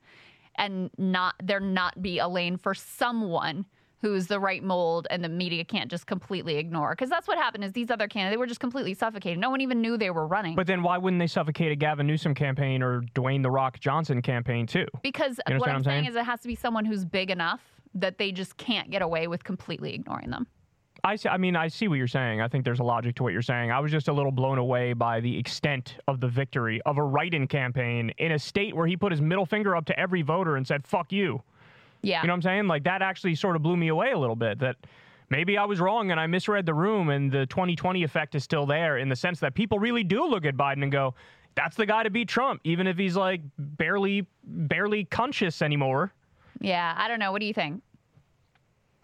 [0.57, 3.65] and not there not be a lane for someone
[4.01, 7.65] who's the right mold and the media can't just completely ignore because that's what happened
[7.65, 10.27] is these other candidates they were just completely suffocated no one even knew they were
[10.27, 13.81] running But then why wouldn't they suffocate a Gavin Newsom campaign or Dwayne The Rock
[13.81, 14.87] Johnson campaign too?
[15.03, 16.05] because what I'm, saying?
[16.05, 17.63] is it has to be someone who's big enough
[17.95, 20.47] that they just can't get away with completely ignoring them
[21.05, 22.41] I, see, I mean, I see what you're saying.
[22.41, 23.71] I think there's a logic to what you're saying.
[23.71, 27.03] I was just a little blown away by the extent of the victory of a
[27.03, 30.57] write-in campaign in a state where he put his middle finger up to every voter
[30.57, 31.43] and said, "Fuck you."
[32.03, 32.67] yeah You know what I'm saying?
[32.69, 34.59] Like that actually sort of blew me away a little bit.
[34.61, 34.77] That
[35.29, 38.65] maybe I was wrong and I misread the room, and the 2020 effect is still
[38.65, 41.15] there in the sense that people really do look at Biden and go,
[41.55, 46.15] "That's the guy to beat Trump," even if he's like barely, barely conscious anymore.
[46.61, 47.83] yeah I don't know what do you think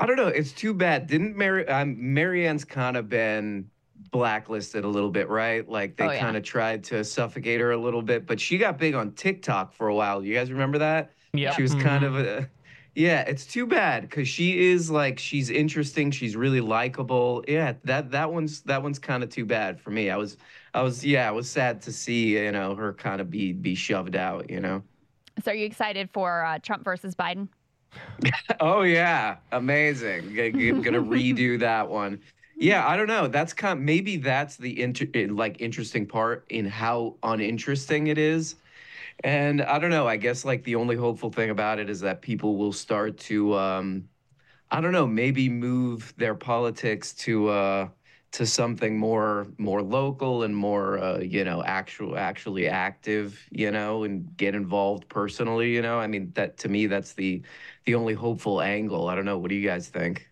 [0.00, 0.28] I don't know.
[0.28, 1.06] It's too bad.
[1.06, 3.70] Didn't Mary um, Marianne's kind of been
[4.10, 5.68] blacklisted a little bit, right?
[5.68, 6.20] Like they Oh, yeah.
[6.20, 9.74] kind of tried to suffocate her a little bit, but she got big on TikTok
[9.74, 10.24] for a while.
[10.24, 11.12] You guys remember that?
[11.34, 12.50] Yeah, She was kind of a
[12.96, 16.10] yeah, it's too bad because she is like she's interesting.
[16.10, 17.44] She's really likable.
[17.46, 20.10] Yeah, that that one's that one's kind of too bad for me.
[20.10, 20.38] I was
[20.74, 23.74] I was yeah, I was sad to see you know her kind of be be
[23.76, 24.50] shoved out.
[24.50, 24.82] You know.
[25.44, 27.48] So are you excited for uh, Trump versus Biden?
[28.60, 30.34] Oh yeah, amazing.
[30.34, 32.20] G- gonna redo that one.
[32.56, 33.26] Yeah, I don't know.
[33.26, 33.78] That's kind.
[33.78, 38.56] Of, maybe that's the inter- eh, like interesting part in how uninteresting it is.
[39.24, 40.06] And I don't know.
[40.08, 43.54] I guess like the only hopeful thing about it is that people will start to,
[43.56, 44.08] um,
[44.70, 47.88] I don't know, maybe move their politics to uh,
[48.32, 53.40] to something more more local and more uh, you know actual actually active.
[53.50, 55.74] You know, and get involved personally.
[55.74, 57.42] You know, I mean that to me that's the
[57.90, 59.08] the only hopeful angle.
[59.08, 59.38] I don't know.
[59.38, 60.28] What do you guys think?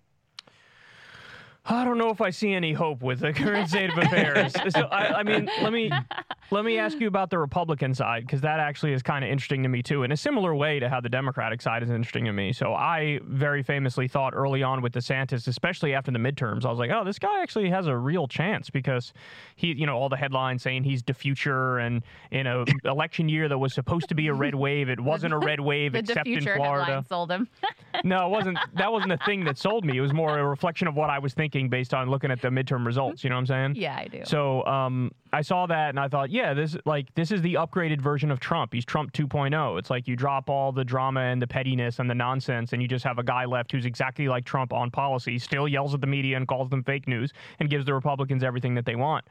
[1.66, 4.52] I don't know if I see any hope with the current state of affairs.
[4.70, 5.90] so I, I mean, let me
[6.50, 9.62] let me ask you about the Republican side because that actually is kind of interesting
[9.62, 12.32] to me too, in a similar way to how the Democratic side is interesting to
[12.32, 12.52] me.
[12.52, 16.78] So I very famously thought early on with DeSantis, especially after the midterms, I was
[16.78, 19.12] like, oh, this guy actually has a real chance because
[19.56, 23.48] he, you know, all the headlines saying he's the future, and in a election year
[23.48, 26.42] that was supposed to be a red wave, it wasn't a red wave except in
[26.42, 27.04] Florida.
[27.08, 27.48] sold him.
[28.04, 28.58] No, it wasn't.
[28.74, 29.96] That wasn't the thing that sold me.
[29.96, 32.48] It was more a reflection of what I was thinking based on looking at the
[32.48, 33.24] midterm results.
[33.24, 33.82] You know what I'm saying?
[33.82, 34.22] yeah, I do.
[34.24, 38.00] So um, I saw that and I thought, yeah, this like this is the upgraded
[38.00, 38.72] version of Trump.
[38.72, 39.78] He's Trump 2.0.
[39.78, 42.88] It's like you drop all the drama and the pettiness and the nonsense, and you
[42.88, 46.06] just have a guy left who's exactly like Trump on policy, still yells at the
[46.06, 49.24] media and calls them fake news, and gives the Republicans everything that they want.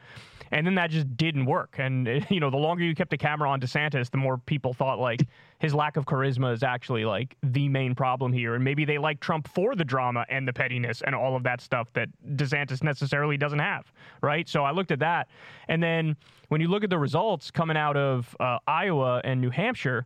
[0.51, 1.75] And then that just didn't work.
[1.77, 4.99] And you know, the longer you kept the camera on DeSantis, the more people thought
[4.99, 5.27] like
[5.59, 8.55] his lack of charisma is actually like the main problem here.
[8.55, 11.61] And maybe they like Trump for the drama and the pettiness and all of that
[11.61, 13.91] stuff that DeSantis necessarily doesn't have,
[14.21, 14.47] right?
[14.47, 15.27] So I looked at that,
[15.67, 16.15] and then
[16.49, 20.05] when you look at the results coming out of uh, Iowa and New Hampshire,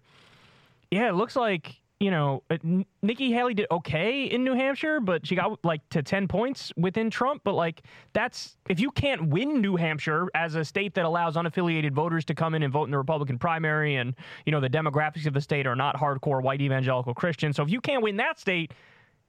[0.89, 2.57] yeah, it looks like you know uh,
[3.03, 7.11] Nikki Haley did okay in New Hampshire, but she got like to ten points within
[7.11, 7.43] Trump.
[7.43, 11.91] But like that's if you can't win New Hampshire as a state that allows unaffiliated
[11.91, 14.15] voters to come in and vote in the Republican primary, and
[14.47, 17.55] you know the demographics of the state are not hardcore white evangelical Christians.
[17.55, 18.73] So if you can't win that state.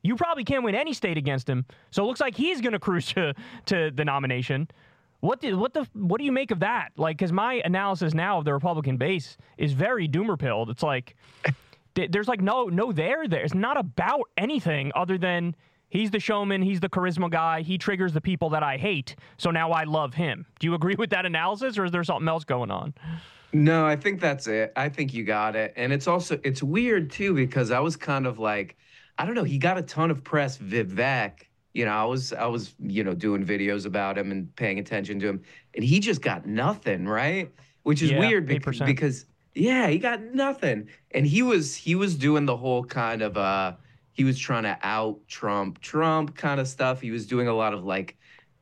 [0.05, 1.65] You probably can't win any state against him.
[1.93, 3.35] So it looks like he's going to cruise to,
[3.67, 4.67] to the nomination.
[5.21, 6.91] What did what the what do you make of that?
[6.97, 10.71] Like, because my analysis now of the Republican base is very doomer pilled.
[10.71, 11.15] It's like
[11.95, 13.43] there's like no no there there.
[13.43, 15.55] It's not about anything other than
[15.89, 19.15] he's the showman, he's the charisma guy, he triggers the people that I hate.
[19.37, 20.47] So now I love him.
[20.59, 22.95] Do you agree with that analysis, or is there something else going on?
[23.53, 24.73] No, I think that's it.
[24.77, 25.75] I think you got it.
[25.77, 28.77] And it's also it's weird too because I was kind of like,
[29.19, 31.33] I don't know, he got a ton of press, Vivek.
[31.75, 35.19] You know, I was I was, you know, doing videos about him and paying attention
[35.21, 35.43] to him.
[35.75, 37.51] And he just got nothing, right?
[37.83, 38.87] Which is Yeah, weird bec- 8%.
[38.87, 40.89] because yeah, he got nothing.
[41.11, 43.77] And he was he was doing the whole kind of uh
[44.13, 47.01] he was trying to out Trump, Trump kind of stuff.
[47.01, 48.17] He was doing a lot of like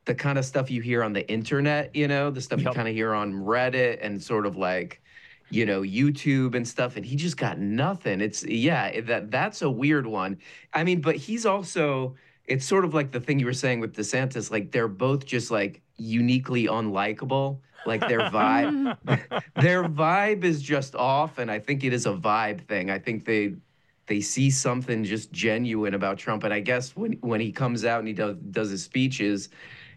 [0.05, 2.65] the kind of stuff you hear on the internet, you know, the stuff Yep.
[2.65, 5.03] you kind of hear on Reddit and sort of like,
[5.51, 6.97] you know, YouTube and stuff.
[6.97, 8.21] And he just got nothing.
[8.21, 10.39] It's yeah, that that's a weird one.
[10.73, 13.95] I mean, but he's also it's sort of like the thing you were saying with
[13.97, 17.61] DeSantis, like they're both just like uniquely unlikable.
[17.87, 18.97] Like their vibe,
[19.57, 22.91] their vibe is just off, and I think it is a vibe thing.
[22.91, 23.55] I think they
[24.07, 26.43] they see something just genuine about Trump.
[26.45, 29.49] And I guess when when he comes out and he does does his speeches,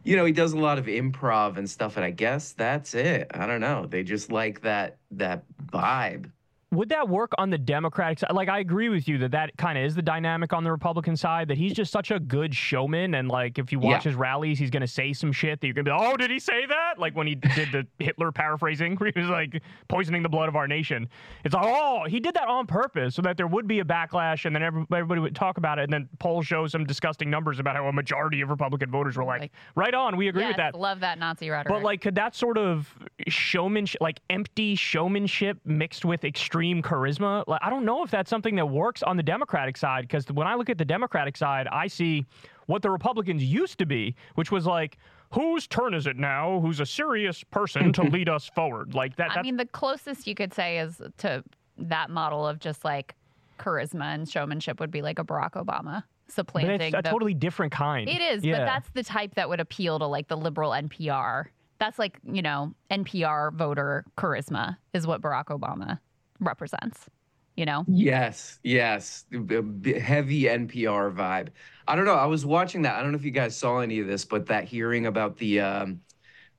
[0.03, 1.97] you know, he does a lot of improv and stuff.
[1.97, 3.31] And I guess that's it.
[3.33, 3.87] I don't know.
[3.87, 6.29] They just like that that vibe.
[6.73, 8.31] Would that work on the Democratic side?
[8.33, 11.15] Like, I agree with you that that kind of is the dynamic on the Republican
[11.15, 11.47] side.
[11.47, 14.11] That he's just such a good showman, and like, if you watch Yeah.
[14.11, 16.39] his rallies, he's gonna say some shit that you're gonna be, like, oh, did he
[16.39, 16.97] say that?
[16.97, 20.55] Like when he did the Hitler paraphrasing, where he was like poisoning the blood of
[20.55, 21.07] our nation.
[21.45, 24.45] It's like, oh, he did that on purpose so that there would be a backlash,
[24.45, 27.75] and then everybody would talk about it, and then polls show some disgusting numbers about
[27.75, 30.57] how a majority of Republican voters were like, Like- right on, we agree yes, with
[30.57, 30.75] that.
[30.75, 31.67] love that Nazi rhetoric.
[31.73, 32.93] But like, could that sort of
[33.27, 38.55] showmanship, like empty showmanship mixed with extreme charisma, like I don't know if that's something
[38.55, 40.03] that works on the Democratic side.
[40.07, 42.25] Because when I look at the Democratic side, I see
[42.67, 44.97] what the Republicans used to be, which was like,
[45.31, 46.59] whose turn is it now?
[46.61, 48.93] Who's a serious person to lead us forward?
[48.93, 49.31] Like that.
[49.31, 51.43] I mean, the closest you could say is to
[51.77, 53.15] that model of just like
[53.59, 56.03] charisma and showmanship would be like a Barack Obama
[56.35, 58.09] but it's a the- totally different kind.
[58.09, 58.59] It is, yeah.
[58.59, 61.45] but that's the type that would appeal to like the liberal NPR.
[61.79, 65.99] That's like, you know, NPR voter charisma is what Barack Obama
[66.39, 67.09] represents,
[67.55, 67.85] you know?
[67.87, 71.49] Yes, yes, heavy NPR vibe.
[71.87, 72.15] I don't know.
[72.15, 72.95] I was watching that.
[72.95, 75.59] I don't know if you guys saw any of this, but that hearing about the
[75.59, 76.01] um,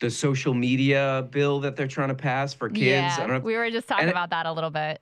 [0.00, 2.86] the social media bill that they're trying to pass for kids.
[2.86, 3.36] yeah, I don't know.
[3.36, 5.00] If, we were just talking about that a little bit.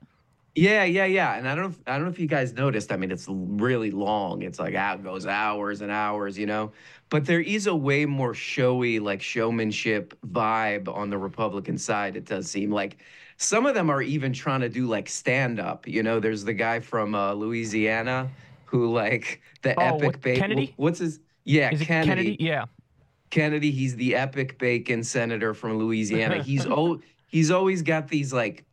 [0.54, 1.34] Yeah, yeah, yeah.
[1.34, 2.92] And I don't know if, I don't know if you guys noticed.
[2.92, 4.42] I mean, it's really long.
[4.42, 6.72] It's like out goes hours and hours, you know.
[7.08, 12.16] But there is a way more showy, like showmanship vibe on the Republican side.
[12.16, 12.98] It does seem like
[13.42, 15.86] some of them are even trying to do like stand up.
[15.88, 18.30] You know, there's the guy from uh, Louisiana
[18.64, 20.40] who like the Oh, epic what- bacon.
[20.40, 20.74] Kennedy?
[20.76, 21.20] What's his?
[21.44, 22.08] Yeah, is Kennedy.
[22.08, 22.36] Kennedy?
[22.40, 22.64] Yeah.
[23.30, 26.42] Kennedy, he's the epic bacon senator from Louisiana.
[26.42, 28.66] He's oh, he's always got these like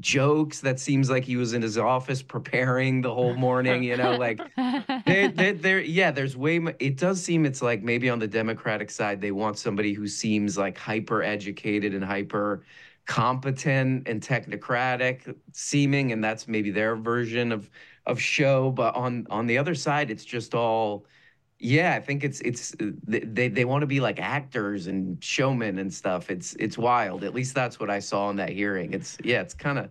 [0.00, 3.82] jokes that seems like he was in his office preparing the whole morning.
[3.82, 4.40] You know, like
[5.06, 5.80] there, there, there.
[5.80, 6.58] Yeah, there's way.
[6.58, 10.06] mo- It does seem it's like maybe on the Democratic side they want somebody who
[10.06, 12.64] seems like hyper educated and hyper
[13.06, 17.68] competent and technocratic seeming and that's maybe their version of
[18.06, 21.06] of show but on on the other side it's just all
[21.62, 22.74] yeah, I think it's it's
[23.06, 26.28] they they want to be like actors and showmen and stuff.
[26.28, 27.22] It's it's wild.
[27.22, 28.92] At least that's what I saw in that hearing.
[28.92, 29.88] It's yeah, it's kind of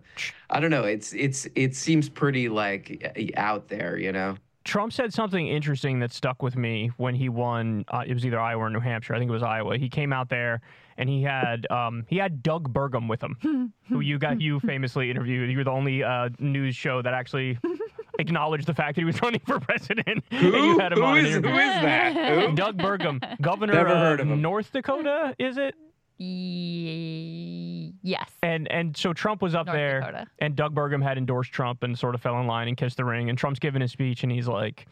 [0.50, 0.84] I don't know.
[0.84, 4.36] It's it's it seems pretty like out there, you know.
[4.64, 7.84] Trump said something interesting that stuck with me when he won.
[7.88, 9.14] Uh, it was either Iowa or New Hampshire.
[9.14, 9.76] I think it was Iowa.
[9.76, 10.60] He came out there
[10.96, 15.10] and he had um, he had Doug Burgum with him, who you got you famously
[15.10, 15.50] interviewed.
[15.50, 17.58] You were the only uh, news show that actually
[18.18, 20.24] acknowledged the fact that he was running for president.
[20.30, 22.50] and you had him who on an is who that?
[22.50, 22.54] Who?
[22.54, 24.40] Doug Burgum, governor Never heard of him.
[24.40, 25.74] North Dakota, is it?
[26.22, 28.30] Ye- yes.
[28.42, 30.26] And and so Trump was up North there, Dakota.
[30.38, 33.04] and Doug Burgum had endorsed Trump and sort of fell in line and kissed the
[33.04, 33.28] ring.
[33.28, 34.86] And Trump's giving his speech, and he's like,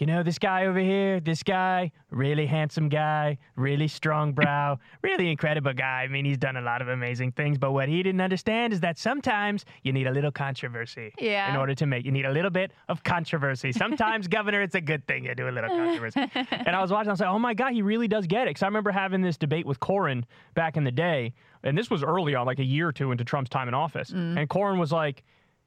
[0.00, 5.30] "You know, this guy over here, this guy, really handsome guy, really strong brow, really
[5.30, 6.02] incredible guy.
[6.04, 7.58] I mean, he's done a lot of amazing things.
[7.58, 11.50] But what he didn't understand is that sometimes you need a little controversy Yeah.
[11.50, 12.04] in order to make.
[12.06, 13.72] You need a little bit of controversy.
[13.72, 16.20] Sometimes, Governor, it's a good thing you do a little controversy.
[16.50, 17.10] and I was watching.
[17.10, 19.20] I was like, "Oh my God, he really does get it." Because I remember having
[19.20, 22.64] this debate with Corin back in the day, and this was early on, like a
[22.64, 24.10] year or two into Trump's time in office.
[24.10, 24.38] Mm.
[24.38, 25.22] And Corin was like,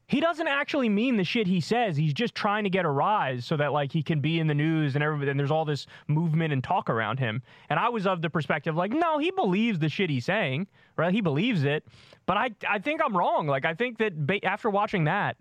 [0.07, 1.95] he doesn't actually mean the shit he says.
[1.95, 4.53] He's just trying to get a rise so that like he can be in the
[4.53, 5.31] news and everybody.
[5.31, 7.41] And there's all this movement and talk around him.
[7.69, 11.13] And I was of the perspective like, no, he believes the shit he's saying, right?
[11.13, 11.85] He believes it.
[12.25, 13.47] But I I think I'm wrong.
[13.47, 15.37] Like I think that ba- after watching that,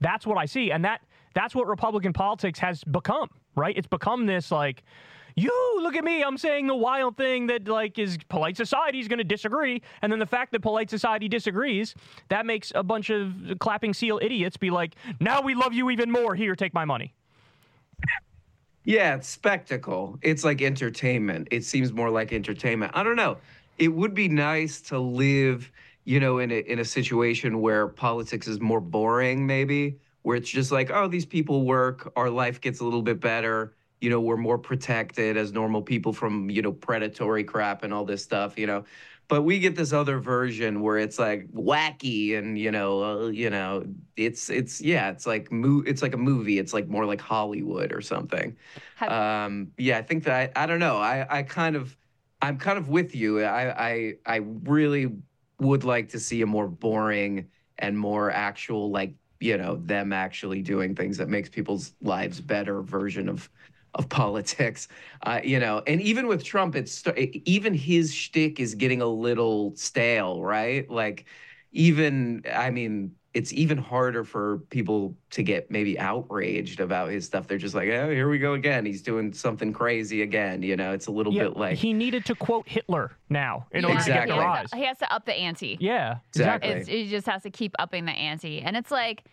[0.00, 1.02] that's what I see, and that
[1.34, 3.76] that's what Republican politics has become, right?
[3.76, 4.82] It's become this like.
[5.36, 6.22] You look at me.
[6.22, 10.10] I'm saying the wild thing that like is polite society is going to disagree, and
[10.10, 11.94] then the fact that polite society disagrees
[12.28, 16.10] that makes a bunch of clapping seal idiots be like, "Now we love you even
[16.10, 16.34] more.
[16.34, 17.14] Here, take my money."
[18.84, 20.18] Yeah, it's spectacle.
[20.22, 21.48] It's like entertainment.
[21.50, 22.92] It seems more like entertainment.
[22.94, 23.36] I don't know.
[23.78, 25.70] It would be nice to live
[26.06, 30.48] you know, in a, in a situation where politics is more boring, maybe where it's
[30.48, 33.74] just like, oh, these people work, our life gets a little bit better.
[34.00, 38.04] You know, we're more protected as normal people from you know predatory crap and all
[38.04, 38.58] this stuff.
[38.58, 38.84] You know,
[39.28, 43.50] but we get this other version where it's like wacky and you know uh, you
[43.50, 43.84] know
[44.16, 46.58] it's it's yeah it's like mo- it's like a movie.
[46.58, 48.56] It's like more like hollywood or something.
[48.96, 50.96] Have- um yeah i think that I, I don't know.
[50.98, 51.96] I i kind of
[52.42, 53.42] i'm kind of with you.
[53.42, 55.12] I i i really
[55.58, 60.62] would like to see a more boring and more actual like you know them actually
[60.62, 63.50] doing things that makes people's lives better version of
[63.96, 64.88] of politics,
[65.22, 69.06] uh, you know, and even with Trump, it's st- even his shtick is getting a
[69.06, 70.88] little stale, right?
[70.90, 71.26] Like,
[71.72, 77.46] even I mean, it's even harder for people to get maybe outraged about his stuff.
[77.48, 78.86] They're just like, oh, here we go again.
[78.86, 80.62] He's doing something crazy again.
[80.62, 83.84] You know, it's a little Yeah, bit like he needed to quote Hitler now in
[83.84, 84.34] Yeah, order to get Exactly.
[84.34, 84.60] the He rise.
[84.62, 85.76] has, to, he has to up the ante.
[85.80, 86.70] Yeah, Exactly.
[86.70, 88.60] It's, he just has to keep upping the ante.
[88.62, 89.24] And it's like,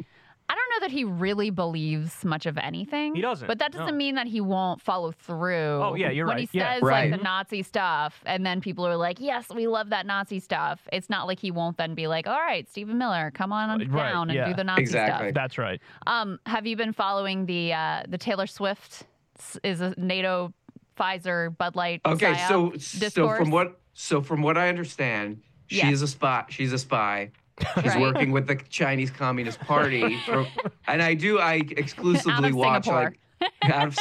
[0.54, 3.16] I don't know that he really believes much of anything.
[3.16, 3.98] He doesn't, But that doesn't no.
[3.98, 5.82] mean that he won't follow through.
[5.82, 6.48] Oh, yeah, you're when right.
[6.52, 6.74] he Yeah.
[6.76, 7.10] says Right.
[7.10, 10.88] like the Nazi stuff, and then people are like, yes, we love that Nazi stuff.
[10.94, 14.12] It's not like he won't then be like, all right, Stephen Miller, come on Right,
[14.12, 14.48] down and yeah.
[14.50, 15.30] do the Nazi Exactly.
[15.30, 15.34] stuff.
[15.34, 15.82] That's right.
[16.06, 19.04] Um, have you been following the uh, the Taylor Swift
[19.64, 20.54] is a NATO
[21.00, 25.78] Pfizer Bud Light Okay, psyop so so from what so from what I understand, she
[25.78, 25.94] Yes.
[25.94, 26.46] is a spy.
[26.50, 27.32] She's a spy.
[27.76, 28.02] She's Right.
[28.02, 30.48] working with the Chinese Communist Party, for-
[30.88, 33.12] and I do I exclusively watch Singapore.
[33.12, 33.20] like.
[33.64, 33.98] Out of,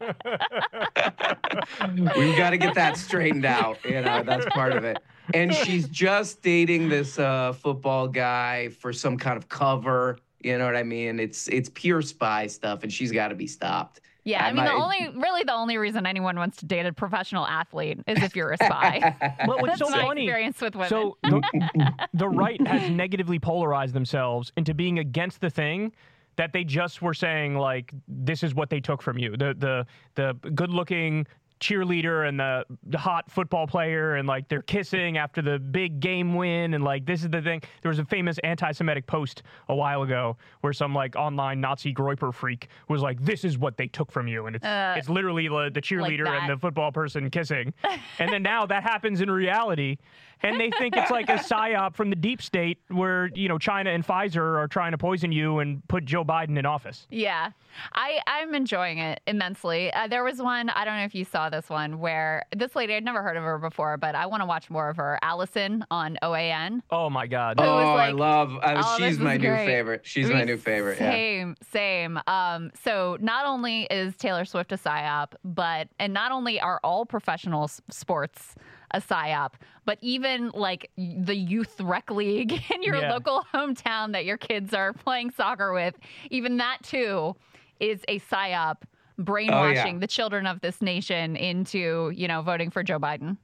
[2.16, 3.78] We've got to get that straightened out.
[3.84, 4.98] You know, that's part of it.
[5.34, 10.18] And she's just dating this uh, football guy for some kind of cover.
[10.46, 11.18] You know what I mean?
[11.18, 14.00] It's it's pure spy stuff, and she's got to be stopped.
[14.22, 16.92] Yeah, I I mean, the only really the only reason anyone wants to date a
[16.92, 19.16] professional athlete is if you're a spy.
[19.46, 20.22] Well, what's That's so my funny.
[20.22, 20.88] experience with women.
[20.88, 25.92] So the, the right has negatively polarized themselves into being against the thing
[26.36, 29.32] that they just were saying like this is what they took from you.
[29.36, 31.26] The the the good looking
[31.60, 36.34] cheerleader and the, the hot football player and like they're kissing after the big game
[36.34, 37.62] win and like this is the thing.
[37.82, 42.32] There was a famous anti-semitic post a while ago where some like online nazi groyper
[42.32, 44.46] freak was like this is what they took from you.
[44.46, 47.72] And it's Uh, it's literally the, the cheerleader and the football person kissing.
[48.18, 49.96] And then now that happens in reality
[50.42, 53.90] and they think it's like a psyop from the deep state where you know China
[53.90, 57.06] and Pfizer are trying to poison you and put Joe Biden in office.
[57.10, 57.50] yeah,
[57.94, 59.92] I I'm enjoying it immensely.
[59.92, 62.94] Uh, there was one I don't know if you saw this one where this lady
[62.94, 65.18] I'd never heard of her before, but I want to watch more of her.
[65.22, 66.80] Allison on OAN.
[66.90, 67.56] Oh my God!
[67.58, 68.54] Oh, was I like, love.
[68.62, 70.00] Uh, "Oh, she's my new great." favorite.
[70.04, 70.98] She's I my new favorite.
[71.00, 71.10] Yeah.
[71.10, 72.20] Same, same.
[72.26, 77.06] Um, so not only is Taylor Swift a psyop, but and not only are all
[77.06, 78.54] professional s- sports
[78.92, 79.52] a psyop,
[79.84, 83.12] but even like the youth rec league in your Yeah.
[83.12, 85.94] local hometown that your kids are playing soccer with,
[86.30, 87.34] even that too
[87.80, 92.82] is a psyop oh, brainwashing the children of this nation into you know voting for
[92.82, 93.36] Joe Biden.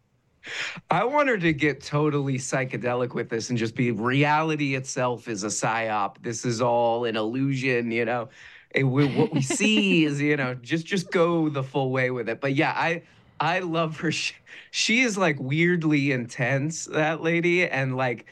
[0.91, 5.49] I wanted to get totally psychedelic with this and just be reality itself is a
[5.49, 6.17] psyop.
[6.23, 8.29] This is all an illusion, you know.
[8.75, 12.41] We, what we see is, you know, just just go the full way with it.
[12.41, 13.03] But yeah, I
[13.43, 14.13] I love her.
[14.13, 14.35] She,
[14.71, 18.27] she is like weirdly intense, that lady, and like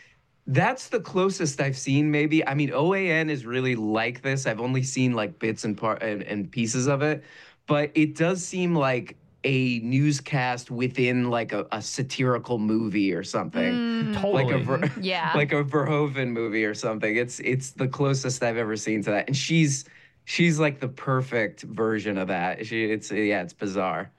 [0.46, 2.10] that's the closest I've seen.
[2.10, 4.46] Maybe I mean OAN is really like this.
[4.46, 7.24] I've only seen like bits and part and, and pieces of it,
[7.66, 13.72] but it does seem like a newscast within like a, a satirical movie or something
[13.74, 14.44] Mm, Totally.
[14.44, 15.32] like a Ver- yeah.
[15.34, 17.16] like a Verhoeven movie or something.
[17.16, 19.84] It's it's the closest I've ever seen to that, and she's
[20.24, 22.66] she's like the perfect version of that.
[22.66, 24.10] She it's yeah, it's bizarre.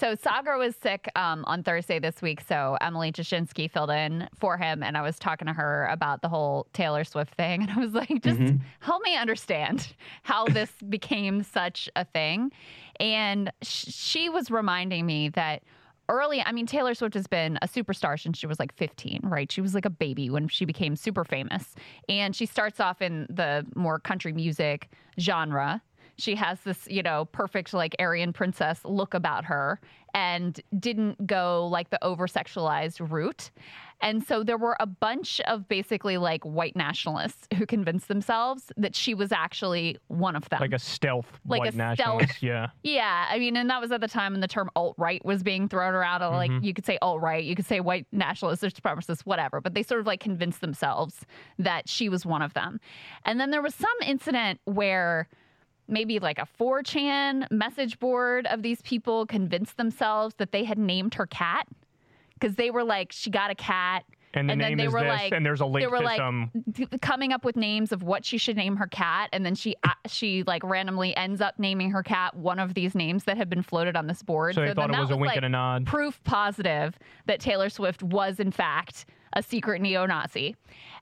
[0.00, 4.56] So Sagar was sick um, on Thursday this week, so Emily Jashinsky filled in for
[4.56, 7.76] him, and I was talking to her about the whole Taylor Swift thing, and I
[7.76, 8.40] was like, just
[8.80, 12.50] help me understand how this became such a thing.
[12.98, 15.64] And sh- she was reminding me that
[16.08, 19.52] early, I mean, Taylor Swift has been a superstar since she was like 15, right?
[19.52, 21.74] She was like a baby when she became super famous,
[22.08, 24.88] and she starts off in the more country music
[25.18, 25.82] genre
[26.20, 29.80] she has this, you know, perfect like Aryan princess look about her
[30.14, 33.50] and didn't go like the over sexualized route.
[34.02, 38.96] And so there were a bunch of basically like white nationalists who convinced themselves that
[38.96, 40.60] she was actually one of them.
[40.60, 42.42] like a stealth Like a white stealth- nationalist.
[42.42, 42.68] Yeah.
[42.82, 45.42] Yeah, I mean, and that was at the time when the term alt right was
[45.42, 46.22] being thrown around.
[46.22, 46.64] Like, mm-hmm.
[46.64, 49.60] you could say alt right, you could say white nationalists, there's supremacists, whatever.
[49.60, 51.26] But they sort of like convinced themselves
[51.58, 52.80] that she was one of them.
[53.26, 55.28] And then there was some incident where
[55.90, 61.14] maybe like a 4chan message board of these people convinced themselves that they had named
[61.14, 61.66] her cat
[62.38, 64.04] because they were like, she got a cat.
[64.32, 65.98] And the And then they is were this, like- and there's a link they were
[65.98, 66.52] to like some.
[67.02, 69.90] coming up with names of what she should name her cat, and then she uh,
[70.06, 73.62] she like randomly ends up naming her cat one of these names that had been
[73.62, 74.54] floated on this board.
[74.54, 75.84] So they thought it was a wink like, and a nod.
[75.84, 80.54] Proof positive that Taylor Swift was in fact a secret neo-Nazi.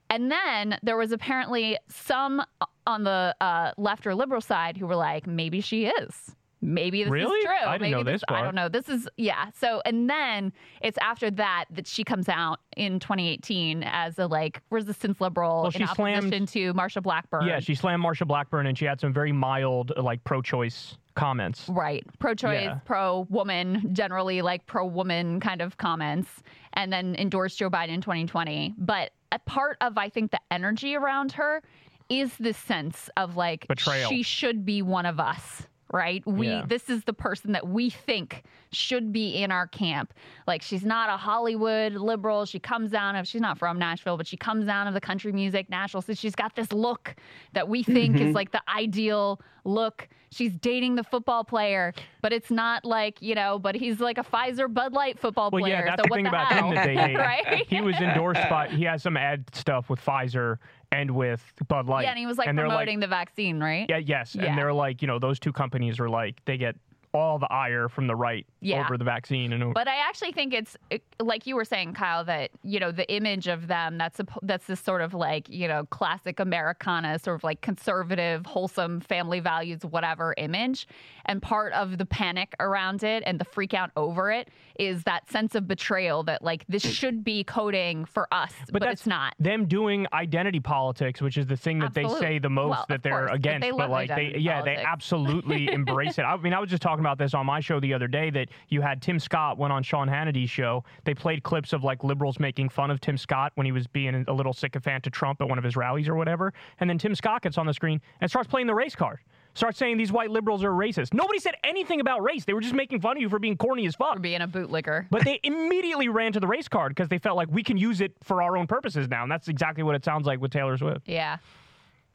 [0.09, 2.41] And then there was apparently some
[2.87, 6.35] on the uh, left or liberal side who were like, maybe she is.
[6.61, 7.37] Maybe this Really?
[7.39, 7.53] is true.
[7.65, 8.43] I didn't Maybe know this I part.
[8.43, 8.67] don't know.
[8.67, 9.45] This is yeah.
[9.57, 10.51] So and then
[10.81, 15.65] it's after that that she comes out in 2018 as a like resistance liberal Well,
[15.67, 17.47] in she slammed- opposition to Marsha Blackburn.
[17.47, 21.69] Yeah, she slammed Marsha Blackburn, and she had some very mild, like pro-choice comments.
[21.69, 22.03] Right.
[22.19, 22.79] Pro choice, Yeah.
[22.83, 26.43] pro woman, generally like pro woman kind of comments,
[26.73, 28.73] and then endorsed Joe Biden in 2020.
[28.77, 31.61] But a part of, I think, the energy around her
[32.09, 34.09] is this sense of like, Betrayal.
[34.09, 35.67] she should be one of us.
[35.91, 36.25] Right.
[36.27, 36.65] We, Yeah.
[36.67, 40.13] this is the person that we think should be in our camp.
[40.45, 42.45] Like, she's not a Hollywood liberal.
[42.45, 45.31] She comes down of, she's not from Nashville, but she comes down of the country
[45.31, 46.03] music, Nashville.
[46.03, 47.15] So she's got this look
[47.53, 48.27] that we think Mm-hmm.
[48.29, 50.07] is like the ideal look.
[50.31, 54.23] She's dating the football player, but it's not like, you know, but he's like a
[54.23, 55.73] Pfizer Bud Light football Well, player.
[55.77, 56.67] yeah, that's so the what thing the about hell?
[56.69, 57.17] him that they hate.
[57.17, 57.65] right?
[57.67, 58.67] He was endorsed by.
[58.67, 60.57] He has some ad stuff with Pfizer
[60.91, 62.03] and with Bud Light.
[62.03, 63.85] yeah, and he was like and promoting the vaccine, right?
[63.89, 64.45] Yeah, yes, Yeah.
[64.45, 66.75] and they're like, you know, those two companies are like, they get
[67.13, 68.83] all the ire from the right Yeah.
[68.83, 70.77] over the vaccine, and But I actually think it's
[71.19, 74.67] like you were saying, Kyle, that you know the image of them that's a, that's
[74.67, 79.81] this sort of like you know classic Americana, sort of like conservative, wholesome family values,
[79.83, 80.87] whatever image,
[81.25, 85.29] and part of the panic around it and the freak out over it is that
[85.29, 89.33] sense of betrayal that like this should be coding for us, but, that's it's not.
[89.39, 93.03] them doing identity politics, which is the thing that they say the most Well, that
[93.03, 93.61] they're course, but against.
[93.61, 96.23] they but like they, yeah, they absolutely embrace it.
[96.23, 98.49] I mean, I was just talking about this on my show the other day that
[98.69, 100.83] you had Tim Scott went on Sean Hannity's show.
[101.03, 104.25] They played clips of like liberals making fun of Tim Scott when he was being
[104.27, 106.53] a little sycophant to Trump at one of his rallies or whatever.
[106.79, 109.19] And then Tim Scott gets on the screen and starts playing the race card.
[109.55, 111.13] Starts saying these white liberals are racist.
[111.13, 112.45] Nobody said anything about race.
[112.45, 114.13] They were just making fun of you for being corny as fuck.
[114.13, 115.07] For being a bootlicker.
[115.09, 117.99] But they immediately ran to the race card because they felt like we can use
[117.99, 119.23] it for our own purposes now.
[119.23, 121.01] And that's exactly what it sounds like with Taylor Swift.
[121.07, 121.37] yeah.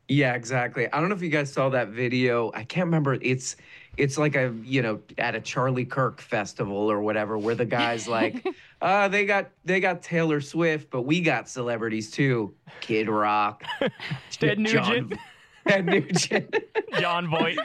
[0.07, 0.87] Yeah, exactly.
[0.93, 2.51] I don't know if you guys saw that video.
[2.55, 3.15] I can't remember.
[3.23, 3.57] It's
[3.97, 8.07] it's like a you know at a Charlie Kirk festival or whatever, where the guy's
[8.19, 8.47] like,
[8.83, 12.55] uh, they got they got Taylor Swift, but we got celebrities too.
[12.81, 13.65] Kid Rock,
[14.31, 15.15] Ted John- Nugent,
[15.69, 16.57] Ted Nugent,
[16.99, 17.59] Jon Voight.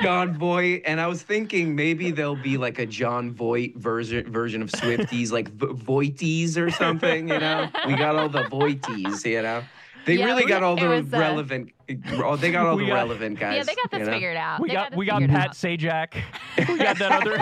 [0.00, 4.62] Jon Voight, and I was thinking maybe there'll be like a Jon Voight version version
[4.62, 7.28] of Swifties, like v- Voighties or something.
[7.28, 9.28] You know, we got all the Voighties.
[9.28, 9.64] You know,
[10.08, 11.70] they Yeah, really got all the was, uh, relevant.
[12.16, 13.56] oh, they got all the got- relevant guys.
[13.56, 14.12] yeah, they got this you know?
[14.12, 14.58] figured out.
[14.60, 15.52] We They got this we got Pat out.
[15.54, 16.14] Sajak.
[16.68, 17.38] We got that other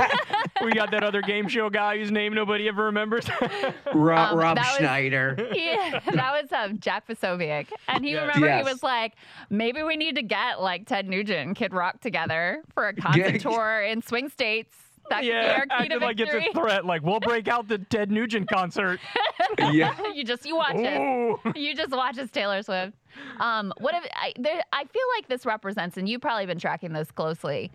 [0.65, 3.27] we got that other game show guy whose name nobody ever remembers.
[3.95, 5.37] Rob, Um, Rob that was- Schneider.
[5.55, 7.69] Yeah, that was um, Jack Posobiec.
[7.89, 8.21] And he Yes.
[8.23, 8.67] remember Yes.
[8.67, 9.15] he was like,
[9.49, 13.41] maybe we need to get like Ted Nugent and Kid Rock together for a concert
[13.41, 14.75] tour in swing states.
[15.11, 16.85] That yeah, be our key acted like it's a threat.
[16.85, 19.01] Like we'll break out the Ted Nugent concert.
[19.73, 19.95] yeah.
[20.15, 21.01] you just you watch it.
[21.01, 21.39] Ooh.
[21.55, 22.93] You just watch as Taylor Swift.
[23.41, 26.93] Um, what if I, there, I feel like this represents, and you've probably been tracking
[26.93, 27.71] this closely,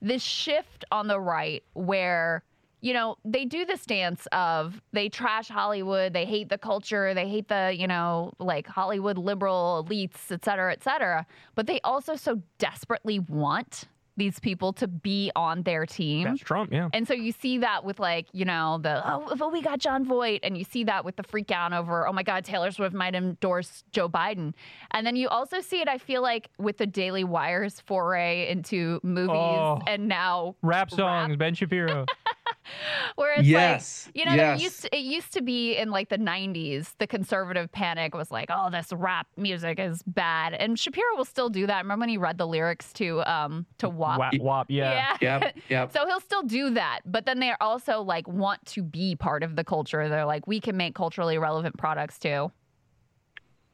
[0.00, 2.44] this shift on the right where
[2.80, 7.28] you know they do the stance of they trash Hollywood, they hate the culture, they
[7.28, 12.14] hate the you know like Hollywood liberal elites, et cetera, et cetera, but they also
[12.16, 13.84] so desperately want
[14.16, 16.24] these people to be on their team.
[16.24, 16.88] That's Trump, yeah.
[16.92, 20.04] And so you see that with like, you know, the oh, but we got Jon
[20.04, 22.94] Voight, and you see that with the freak out over, oh my God, Taylor Swift
[22.94, 24.54] might endorse Joe Biden.
[24.92, 29.00] And then you also see it, I feel like, with the Daily Wire's foray into
[29.02, 29.80] movies Oh.
[29.86, 31.38] and now Rap songs, Rap.
[31.38, 32.06] Ben Shapiro.
[33.16, 34.60] where it's Yes, like, you know, there yes.
[34.62, 38.48] used to, it used to be in like the 90s, the conservative panic was like,
[38.50, 40.54] oh, this rap music is bad.
[40.54, 41.82] And Shapiro will still do that.
[41.82, 44.18] Remember when he read the lyrics to um to WAP?
[44.18, 45.16] Wap wop, yeah.
[45.20, 45.20] Yep.
[45.20, 45.54] Yep.
[45.92, 49.56] So he'll still do that, but then they also like want to be part of
[49.56, 50.08] the culture.
[50.08, 52.50] They're like, we can make culturally relevant products too.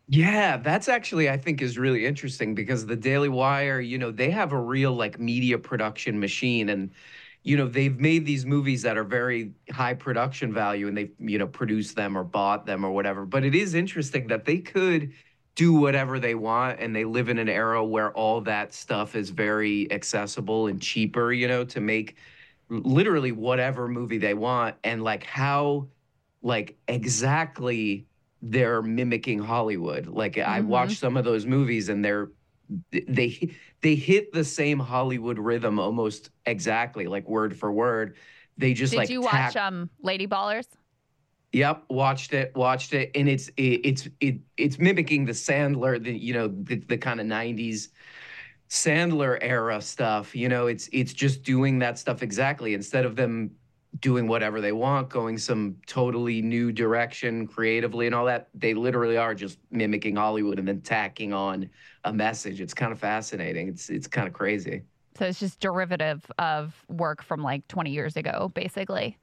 [0.09, 4.30] Yeah, that's actually I think is really interesting because the Daily Wire, you know, they
[4.30, 6.91] have a real like media production machine and
[7.43, 11.38] you know, they've made these movies that are very high production value and they've, you
[11.38, 13.24] know, produced them or bought them or whatever.
[13.24, 15.12] But it is interesting that they could
[15.57, 19.30] do whatever they want and they live in an era where all that stuff is
[19.30, 22.16] very accessible and cheaper, you know, to make
[22.68, 25.88] literally whatever movie they want and like how
[26.43, 28.07] like exactly
[28.43, 30.07] they're mimicking Hollywood.
[30.07, 30.66] Like I Mhm.
[30.68, 32.30] watched some of those movies and they're
[32.93, 38.16] they they hit the same Hollywood rhythm almost exactly, like word for word.
[38.59, 40.66] They just like- Did like you watch tack- um Lady Ballers?
[41.53, 46.12] Yep, watched it, watched it, and it's it, it's it it's mimicking the Sandler, the
[46.16, 47.89] you know the, the kind of '90s
[48.68, 50.37] Sandler era stuff.
[50.37, 53.51] You know, it's it's just doing that stuff exactly instead of them
[53.99, 58.49] doing whatever they want, going some totally new direction creatively and all that.
[58.55, 61.68] They literally are just mimicking Hollywood and then tacking on
[62.05, 62.61] a message.
[62.61, 63.68] It's kind of fascinating.
[63.68, 64.82] It's it's kind of crazy.
[65.18, 69.18] So it's just derivative of work from like 20 years ago, basically.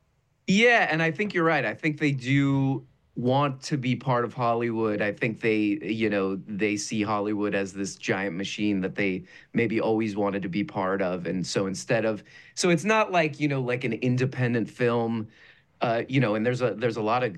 [0.47, 1.65] Yeah, and I think you're right.
[1.65, 2.86] I think they do
[3.18, 5.01] want to be part of Hollywood.
[5.01, 9.82] I think they, you know, they see Hollywood as this giant machine that they maybe
[9.82, 11.26] always wanted to be part of.
[11.26, 12.24] And so instead of
[12.55, 15.28] so it's not like, you know, like an independent film
[15.80, 17.38] uh, you know, and there's a there's a lot of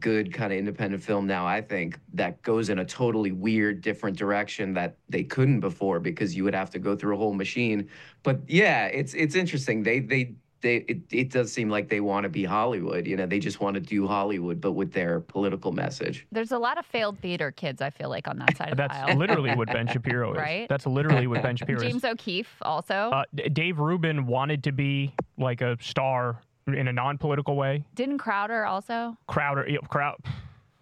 [0.00, 1.46] good kind of independent film now.
[1.46, 6.34] I think that goes in a totally weird, different direction that they couldn't before because
[6.34, 7.90] you would have to go through a whole machine.
[8.22, 9.82] But yeah, it's it's interesting.
[9.82, 13.06] They they they it, it does seem like they want to be Hollywood.
[13.06, 16.26] You know, they just want to do Hollywood, but with their political message.
[16.32, 17.80] There's a lot of failed theater kids.
[17.82, 19.16] I feel like on that side of the That's aisle.
[19.18, 20.38] literally what Ben Shapiro is.
[20.38, 20.66] Right?
[20.68, 21.82] That's literally what Ben Shapiro is.
[21.84, 27.54] James O'Keefe also Uh, Dave Rubin wanted to be like a star in a non-political
[27.56, 27.84] way.
[27.94, 29.16] didn't Crowder also.
[29.28, 30.16] Crowder, yeah, crowd.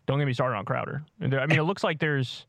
[0.07, 1.03] Don't get me started on Crowder.
[1.21, 2.47] I mean, it looks like there's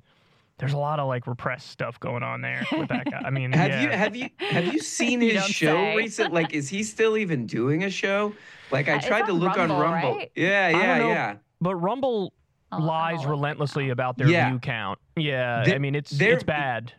[0.64, 3.22] there's a lot of like repressed stuff going on there with that guy.
[3.26, 3.82] I mean, Have yeah.
[3.84, 5.95] you have you have you seen his don't show say.
[5.97, 6.34] recent?
[6.34, 8.34] Like, is he still even doing a show?
[8.72, 10.16] Like, I Uh, tried to look Rumble, on Rumble.
[10.16, 10.32] right?
[10.36, 11.07] Yeah, yeah, know.
[11.09, 11.36] yeah.
[11.59, 12.34] but Rumble
[12.72, 14.49] Oh, I'm lies all over relentlessly about their Yeah.
[14.49, 14.97] view count.
[15.16, 16.91] Yeah, They're- I mean, it's they're- it's bad.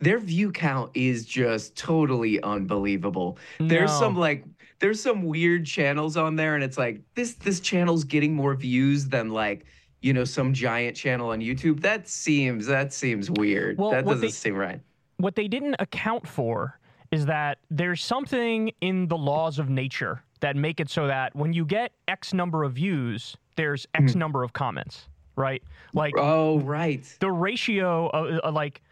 [0.00, 3.38] their view count is just totally unbelievable.
[3.58, 4.44] There's some like
[4.80, 9.08] there's some weird channels on there and it's like this this channel's getting more views
[9.08, 9.64] than like
[10.04, 11.80] you know some giant channel on YouTube.
[11.80, 13.78] That seems that seems weird.
[13.78, 14.80] Well, that doesn't they- seem right.
[15.16, 16.78] what they didn't account for
[17.10, 21.52] is that there's something in the laws of nature that make it so that when
[21.54, 25.62] you get X number of views, there's X number of comments, right?
[25.94, 27.02] Like Oh, right.
[27.20, 28.82] the ratio of uh, like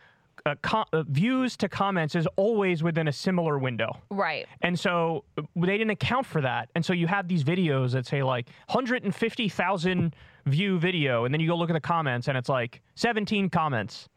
[0.47, 3.97] uh, co- views to comments is always within a similar window.
[4.11, 4.47] Right.
[4.63, 6.71] And so uh, they didn't account for that.
[6.75, 10.17] And so you have these videos that say like 150,000
[10.47, 14.09] view video, and then you go look at the comments and it's like 17 comments.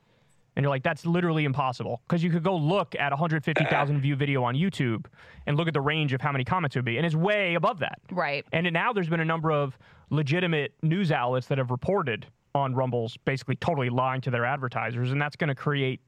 [0.55, 2.01] And you're like, that's literally impossible.
[2.07, 5.05] Because you could go look at a 150,000 view video on YouTube
[5.47, 6.95] and look at the range of how many comments it would be.
[6.95, 7.99] And it's way above that.
[8.09, 8.45] Right.
[8.53, 9.77] And now there's been a number of
[10.09, 15.21] legitimate news outlets that have reported on Rumble's basically totally lying to their advertisers, and
[15.21, 15.99] that's going to create,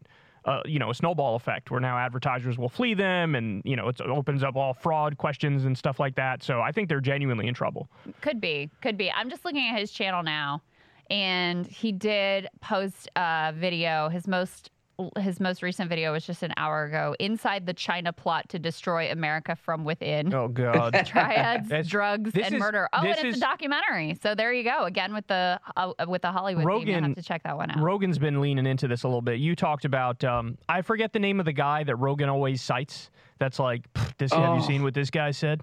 [0.48, 3.90] uh, you know, a snowball effect where now advertisers will flee them, and you know,
[3.90, 6.42] it opens up all fraud questions and stuff like that.
[6.42, 7.90] So I think they're genuinely in trouble.
[8.22, 8.70] Could be.
[8.82, 9.12] Could be.
[9.12, 10.64] I'm just looking at his channel now,
[11.10, 14.08] and he did post a video.
[14.08, 14.72] His most
[15.20, 17.16] his most recent video was just an hour ago.
[17.20, 20.34] Inside the China plot to destroy America from within.
[20.34, 20.94] Oh God.
[21.06, 22.90] Triads, That's- drugs, and is- murder.
[22.94, 24.18] Oh, and it's is- a documentary.
[24.22, 24.86] So there you go.
[24.86, 26.70] Again with the uh, with the Hollywood theme.
[26.70, 27.80] You'll Rogan- have to check that one out.
[27.80, 29.40] Rogan's been leaning into this a little bit.
[29.40, 33.10] You talked about um, I forget the name of the guy that Rogan always cites.
[33.40, 34.34] That's like "Pff, this.
[34.34, 34.68] Have you Oh.
[34.68, 35.62] seen what this guy said?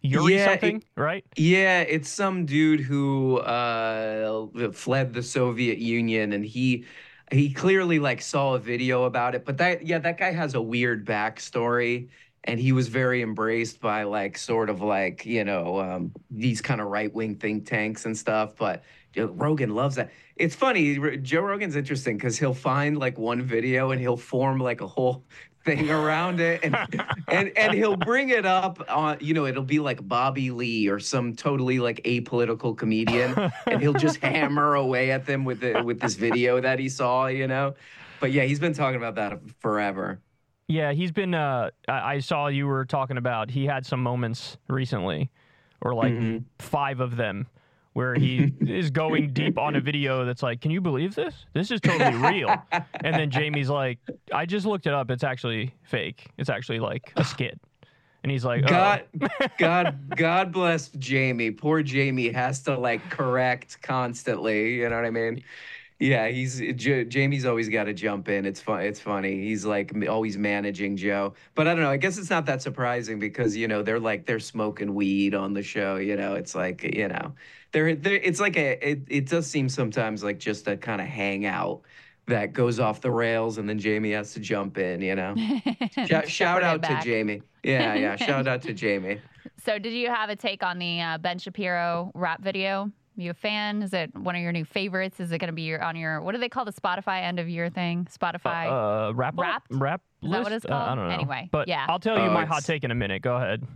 [0.00, 1.24] Yuri Yeah, something, it- right?
[1.36, 6.84] Yeah, it's some dude who uh, fled the Soviet Union, and he
[7.32, 9.44] he clearly like saw a video about it.
[9.44, 12.08] But that yeah, that guy has a weird backstory,
[12.44, 16.80] and he was very embraced by like sort of like you know um, these kind
[16.80, 18.56] of right wing think tanks and stuff.
[18.56, 18.82] But
[19.14, 20.10] you know, Rogan loves that.
[20.36, 21.18] It's funny.
[21.18, 25.24] Joe Rogan's interesting because he'll find like one video and he'll form like a whole
[25.76, 26.76] thing around it and
[27.30, 30.98] and and he'll bring it up on you know it'll be like Bobby Lee or
[30.98, 36.00] some totally like apolitical comedian and he'll just hammer away at them with the, with
[36.00, 37.74] this video that he saw you know
[38.20, 40.20] but yeah he's been talking about that forever
[40.70, 41.34] Yeah, he's been.
[41.34, 43.50] Uh, I saw you were talking about.
[43.50, 45.30] He had some moments recently,
[45.80, 46.44] or like Mhm.
[46.58, 47.46] five of them,
[47.98, 51.34] where he is going deep on a video that's like, "Can you believe this?
[51.52, 53.98] This is totally real." and then Jamie's like,
[54.32, 55.10] "I just looked it up.
[55.10, 56.28] It's actually fake.
[56.38, 57.58] It's actually like a skit."
[58.22, 59.04] And he's like, "Oh." God,
[59.58, 61.50] God, God bless Jamie.
[61.50, 64.74] Poor Jamie has to like correct constantly.
[64.74, 65.42] You know what I mean?
[65.98, 68.46] Yeah, he's J- Jamie's always got to jump in.
[68.46, 68.82] It's fun.
[68.82, 69.42] It's funny.
[69.42, 71.34] He's like always managing Joe.
[71.56, 71.90] But I don't know.
[71.90, 75.54] I guess it's not that surprising because you know they're like they're smoking weed on
[75.54, 75.96] the show.
[75.96, 77.34] You know, it's like you know,
[77.72, 81.06] they're, they're it's like a it, it does seem sometimes like just a kind of
[81.06, 81.82] hangout
[82.26, 85.00] that goes off the rails and then Jamie has to jump in.
[85.00, 85.34] You know.
[86.06, 87.00] Shout, shout out to.
[87.02, 87.42] Jamie.
[87.62, 88.16] Yeah, yeah.
[88.16, 89.20] Shout out to Jamie.
[89.64, 92.90] So, did you have a take on the uh, Ben Shapiro rap video?
[93.16, 93.82] You a fan?
[93.82, 95.20] Is it one of your new favorites?
[95.20, 97.40] Is it going to be your, on your what do they call the Spotify end
[97.40, 98.06] of year thing?
[98.12, 99.08] Spotify.
[99.10, 99.66] Uh, rap Wrapped?
[99.70, 100.64] rap Is that what list?
[100.66, 101.14] it's Uh, I don't know.
[101.14, 101.86] Anyway, but yeah.
[101.88, 103.20] I'll tell you Oh, my it's- hot take in a minute.
[103.22, 103.66] Go ahead.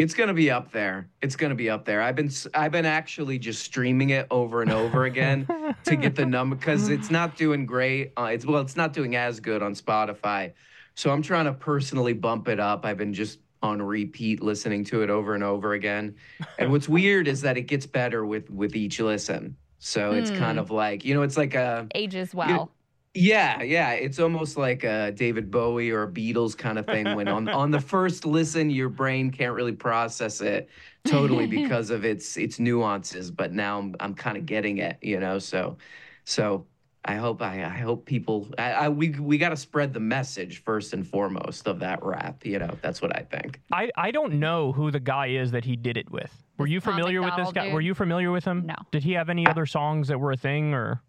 [0.00, 1.10] It's gonna be up there.
[1.20, 2.00] It's gonna be up there.
[2.00, 5.46] I've been I've been actually just streaming it over and over again
[5.84, 8.14] to get the number because it's not doing great.
[8.16, 10.54] Uh, it's well, it's not doing as good on Spotify.
[10.94, 12.86] So I'm trying to personally bump it up.
[12.86, 16.16] I've been just on repeat listening to it over and over again.
[16.58, 19.54] And what's weird is that it gets better with with each listen.
[19.80, 22.70] So it's kind of like you know, it's like a Ages well.
[23.14, 23.92] Yeah, yeah.
[23.92, 27.14] It's almost like a David Bowie or a Beatles kind of thing.
[27.16, 30.68] When on on the first listen, your brain can't really process it
[31.04, 33.30] totally because of its its nuances.
[33.30, 35.40] But now I'm I'm kind of getting it, you know.
[35.40, 35.76] So,
[36.24, 36.66] so
[37.04, 40.62] I hope I I hope people I, I we we got to spread the message
[40.62, 42.46] first and foremost of that rap.
[42.46, 43.60] You know, that's what I think.
[43.72, 46.30] I, I don't know who the guy is that he did it with.
[46.58, 47.64] Were you familiar with this guy?
[47.64, 47.74] dude?
[47.74, 48.66] Were you familiar with him?
[48.66, 48.74] No.
[48.92, 51.02] Did he have any other songs that were a thing or?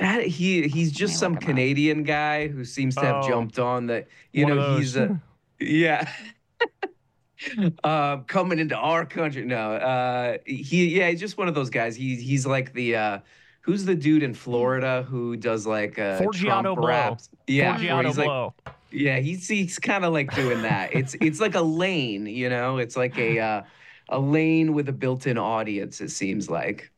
[0.00, 1.56] Uh, He he's just some look him up.
[1.56, 3.28] Canadian guy who seems to have Oh.
[3.28, 4.08] jumped on that.
[4.32, 5.20] you know he's a
[5.60, 6.08] yeah
[7.84, 11.94] um coming into our country no uh he yeah he's just one of those guys
[11.94, 13.18] he he's like the uh
[13.60, 16.88] who's the dude in Florida who does like uh Forgiato Trump Blow.
[16.88, 18.52] raps yeah where Forgiato he's like
[18.90, 22.78] yeah he's he's kind of like doing that it's it's like a lane you know
[22.78, 23.62] it's like a uh
[24.08, 26.90] a lane with a built-in audience it seems like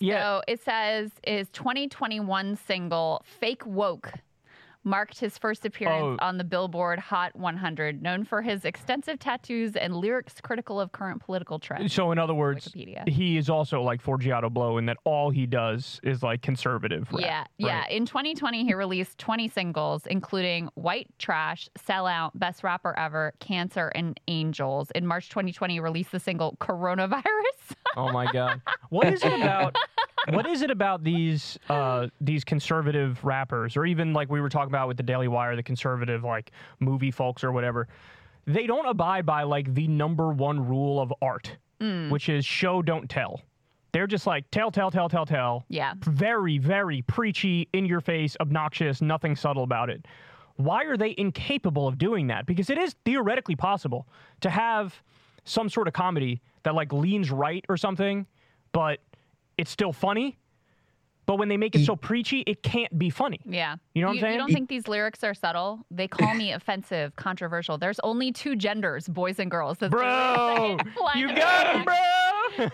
[0.00, 0.22] yeah.
[0.22, 4.12] So it says is 2021 single "Fake Woke"
[4.88, 6.26] marked his first appearance Oh.
[6.26, 11.22] on the Billboard Hot 100, known for his extensive tattoos and lyrics critical of current
[11.22, 11.92] political trends.
[11.92, 13.08] So in other words, Wikipedia.
[13.08, 17.20] he is also like Forgiato Blow in that all he does is like conservative rap.
[17.20, 17.80] Yeah, yeah.
[17.82, 17.90] right?
[17.92, 24.18] In 2020, he released 20 singles, including White Trash, Sellout, Best Rapper Ever, Cancer, and
[24.28, 24.90] Angels.
[24.92, 27.22] In March 2020, he released the single Coronavirus.
[27.96, 28.60] Oh my god.
[28.90, 29.76] What is it about
[30.30, 34.70] what is it about these uh these conservative rappers or even like we were talking
[34.70, 36.50] about with the Daily Wire the conservative like
[36.80, 37.88] movie folks or whatever.
[38.46, 41.56] They don't abide by like the number one rule of art,
[42.10, 43.42] which is show don't tell.
[43.92, 45.64] They're just like tell tell tell tell tell.
[45.68, 45.94] yeah.
[46.04, 50.06] Very very preachy, in your face, obnoxious, nothing subtle about it.
[50.56, 52.44] Why are they incapable of doing that?
[52.46, 54.08] Because it is theoretically possible
[54.40, 54.94] to have
[55.44, 58.26] some sort of comedy that like leans right or something,
[58.72, 58.98] but
[59.58, 60.38] it's still funny.
[61.26, 63.38] But when they make it so preachy, it can't be funny.
[63.44, 63.76] Yeah.
[63.94, 64.32] You know what I'm saying?
[64.32, 65.80] You don't think these lyrics are subtle?
[65.90, 67.76] They call me offensive, controversial.
[67.76, 69.76] There's only two genders, boys and girls.
[69.76, 71.02] That's the Bro, lyrics say.
[71.02, 71.78] Line you got lyrics.
[71.80, 71.94] him, bro.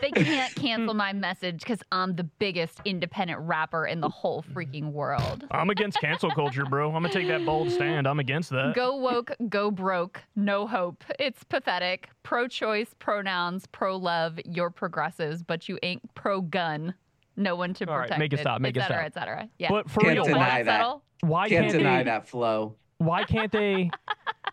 [0.00, 4.92] They can't cancel my message because I'm the biggest independent rapper in the whole freaking
[4.92, 5.44] world.
[5.50, 6.88] I'm against cancel culture, bro.
[6.88, 8.06] I'm gonna take that bold stand.
[8.06, 8.74] I'm against that.
[8.74, 11.04] Go woke, go broke, no hope.
[11.18, 12.08] It's pathetic.
[12.22, 16.94] Pro choice, pronouns, pro love, you're progressives, but you ain't pro gun.
[17.36, 18.18] No one to All right, protect.
[18.20, 19.06] make it stop, make it et cetera, stop.
[19.06, 19.48] et cetera.
[19.58, 19.68] Yeah.
[19.70, 20.80] But for Can't real, deny why, Find that.
[20.80, 21.02] subtle?
[21.22, 22.04] why can't can't, deny they?
[22.04, 23.90] that flow Why can't they?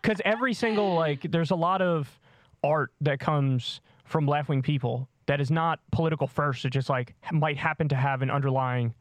[0.02, 2.18] Because every single like, there's a lot of
[2.64, 6.64] art that comes from left wing people that is not political first.
[6.64, 8.94] It just like might happen to have an underlying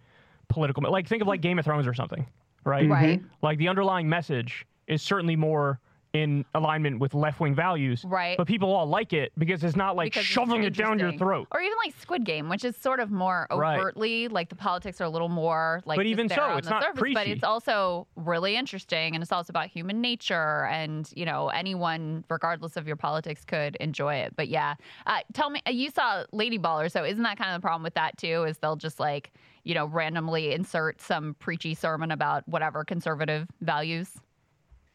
[0.49, 0.83] political.
[0.89, 2.27] Like think of like Game of Thrones or something,
[2.63, 2.83] right?
[2.83, 2.91] Mm-hmm.
[2.91, 3.21] Right.
[3.41, 5.79] Like the underlying message is certainly more
[6.13, 8.03] in alignment with left wing values.
[8.05, 8.37] Right.
[8.37, 11.47] But people all like it because it's not like because shoving it down your throat.
[11.51, 13.79] Or even like Squid Game, which is sort of more Right.
[13.79, 17.13] overtly like the politics are a little more like But even so, it's not surface,
[17.13, 22.25] but it's also really interesting and it's also about human nature and you know anyone
[22.29, 24.35] regardless of your politics could enjoy it.
[24.35, 24.75] But yeah,
[25.07, 27.93] uh, tell me you saw Lady Baller, so isn't that kind of the problem with
[27.93, 28.43] that too?
[28.43, 29.31] Is they'll just like
[29.63, 34.09] you know randomly insert some preachy sermon about whatever conservative values.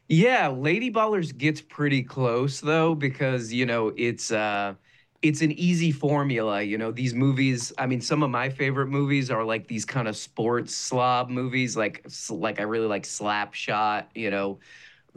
[0.09, 4.75] Yeah, Lady Ballers gets pretty close though because you know it's uh
[5.23, 6.93] it's an easy formula, you know.
[6.93, 10.75] These movies, I mean some of my favorite movies are like these kind of sports
[10.75, 14.61] slob movies like like I really like Slapshot, you know,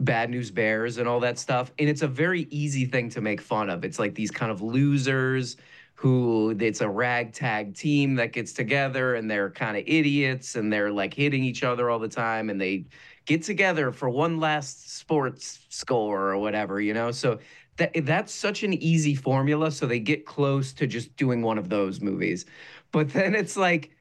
[0.00, 1.72] Bad News Bears and all that stuff.
[1.78, 3.84] And it's a very easy thing to make fun of.
[3.84, 5.56] It's like these kind of losers
[5.94, 10.90] who it's a ragtag team that gets together and they're kind of idiots and they're
[10.92, 12.86] like hitting each other all the time and they
[13.30, 17.12] get together for one last sports score or whatever, you know?
[17.12, 17.38] So
[17.76, 21.68] that that's such an easy formula so they get close to just doing one of
[21.68, 22.44] those movies.
[22.92, 23.92] But then it's like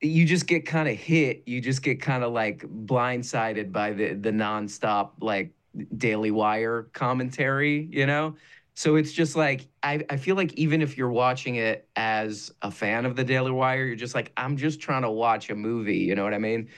[0.00, 4.14] you just get kind of hit, you just get kind of like blindsided by the
[4.14, 5.52] the nonstop like
[5.96, 8.36] Daily Wire commentary, you know?
[8.74, 12.70] So it's just like I, I feel like even if you're watching it as a
[12.70, 15.98] fan of the Daily Wire, you're just like, I'm just trying to watch a movie,
[15.98, 16.68] you know what I mean?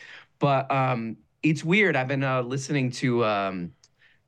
[0.41, 1.97] But um it's weird.
[1.97, 3.73] I've been uh, listening to um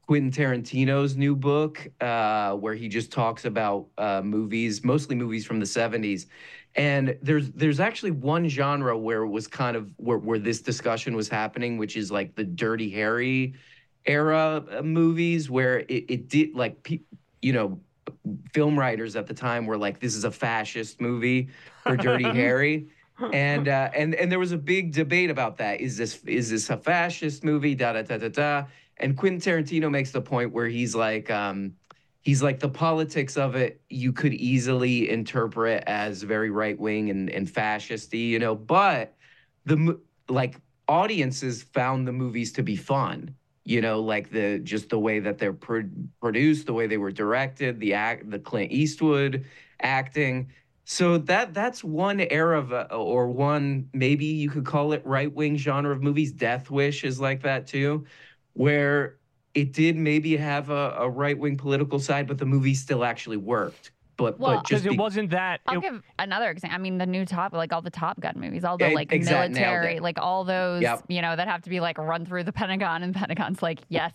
[0.06, 5.60] Quentin Tarantino's new book, uh, where he just talks about uh, movies, mostly movies from
[5.60, 6.26] the 70s.
[6.74, 11.14] And there's there's actually one genre where it was kind of where, where this discussion
[11.14, 13.54] was happening, which is like the Dirty Harry
[14.04, 17.00] era uh, movies, where it, it did like pe-
[17.40, 17.80] you know
[18.52, 21.48] film writers at the time were like, "This is a fascist movie
[21.82, 22.88] for Dirty Harry."
[23.32, 25.80] And uh, and and there was a big debate about that.
[25.80, 27.74] Is this is this a fascist movie?
[27.74, 28.64] Da da da da da.
[28.98, 31.72] And Quentin Tarantino makes the point where he's like, um,
[32.20, 33.80] he's like the politics of it.
[33.88, 38.54] You could easily interpret as very right wing and and fascisty, you know.
[38.54, 39.14] But
[39.64, 40.56] the like
[40.88, 45.38] audiences found the movies to be fun you know like the just the way that
[45.38, 45.88] they're pro-
[46.20, 49.44] produced the way they were directed the act the clint eastwood
[49.80, 50.48] acting
[50.84, 55.32] so that that's one era of uh, or one maybe you could call it right
[55.32, 58.04] wing genre of movies death wish is like that too
[58.54, 59.16] where
[59.54, 63.36] it did maybe have a, a right wing political side but the movie still actually
[63.36, 65.62] worked but Well, but just Because it be- wasn't that.
[65.66, 66.74] I'll it- give another example.
[66.76, 69.52] I mean, the new top, like all the Top Gun movies, all the like exact-
[69.54, 71.04] nailed military, like all those, Yep.
[71.08, 73.80] you know, that have to be like run through the Pentagon, and the Pentagon's like,
[73.88, 74.12] yes,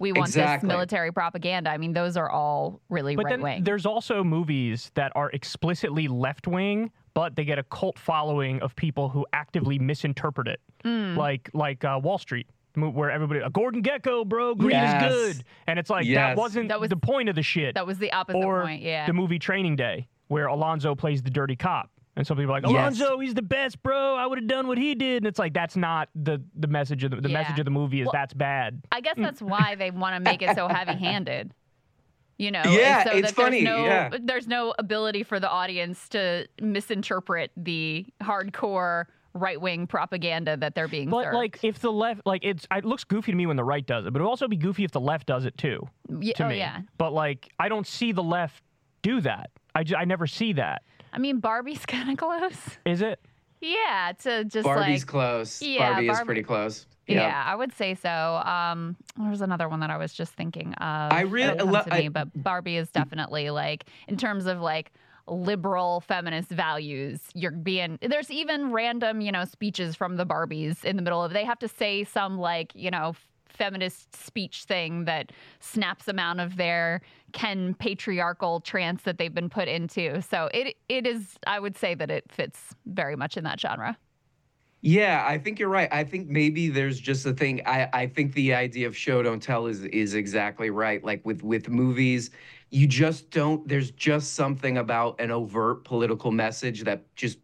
[0.00, 0.66] we want Exactly.
[0.66, 1.70] this military propaganda.
[1.70, 3.62] I mean, those are all really But right then wing.
[3.64, 8.74] there's also movies that are explicitly left wing, but they get a cult following of
[8.74, 11.16] people who actively misinterpret it, Mm.
[11.16, 15.12] like like uh, Wall Street, where everybody, a Gordon Gekko, bro, green Yes.
[15.12, 17.74] is good, and it's like that wasn't That was- the point of the shit.
[17.74, 18.80] That was the opposite or point.
[18.82, 19.06] Yeah.
[19.06, 21.90] the movie Training Day, where Alonzo plays the dirty cop.
[22.20, 22.98] And some people are like, Yes.
[23.00, 24.14] Alonzo, he's the best, bro.
[24.14, 25.18] I would have done what he did.
[25.22, 27.40] And it's like, that's not the, the message of the, the Yeah.
[27.42, 28.82] message of the movie is Well, that's bad.
[28.92, 29.22] I guess mm.
[29.22, 31.54] that's why they want to make it so heavy-handed.
[32.36, 34.10] You know, Yeah, so it's that there's funny, No, yeah.
[34.22, 41.08] There's no ability for the audience to misinterpret the hardcore right-wing propaganda that they're being
[41.08, 41.36] But served.
[41.36, 44.04] like, if the left, like, it's it looks goofy to me when the right does
[44.04, 45.86] it, but it would also be goofy if the left does it too.
[46.20, 46.80] Ye- To oh me, yeah.
[46.98, 48.62] But like, I don't see the left
[49.02, 49.50] do that.
[49.74, 50.82] I, ju- I never see that.
[51.12, 52.78] I mean, Barbie's kind of close.
[52.84, 53.20] Is it?
[53.60, 57.42] Yeah, to just barbie's like close Yeah, barbie is pretty close yeah.
[57.44, 58.08] I would say so.
[58.08, 61.12] Um, there was another one that I was just thinking of.
[61.12, 64.46] I really- It'll come lo- to I- me, but Barbie is definitely like in terms
[64.46, 64.92] of like
[65.26, 67.20] liberal feminist values.
[67.34, 71.32] You're being there's even random you know speeches from the Barbies in the middle of
[71.32, 73.14] they have to say some like you know
[73.60, 77.02] feminist speech thing that snaps them out of their
[77.32, 80.22] Ken patriarchal trance that they've been put into.
[80.22, 83.98] So it it is I would say that it fits very much in that genre.
[84.82, 85.88] Yeah, I think you're right.
[85.92, 87.60] I think maybe there's just a thing.
[87.66, 91.04] I, I think the idea of show don't tell is is exactly right.
[91.04, 92.30] Like with with movies,
[92.70, 93.66] you just don't.
[93.68, 97.38] There's just something about an overt political message that just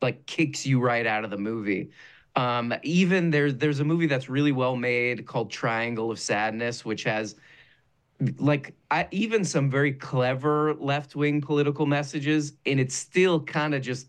[0.00, 1.90] like kicks you right out of the movie.
[2.36, 7.04] Um, even there's there's a movie that's really well made called Triangle of Sadness, which
[7.04, 7.36] has
[8.38, 13.82] like I, even some very clever left wing political messages, and it's still kind of
[13.82, 14.08] just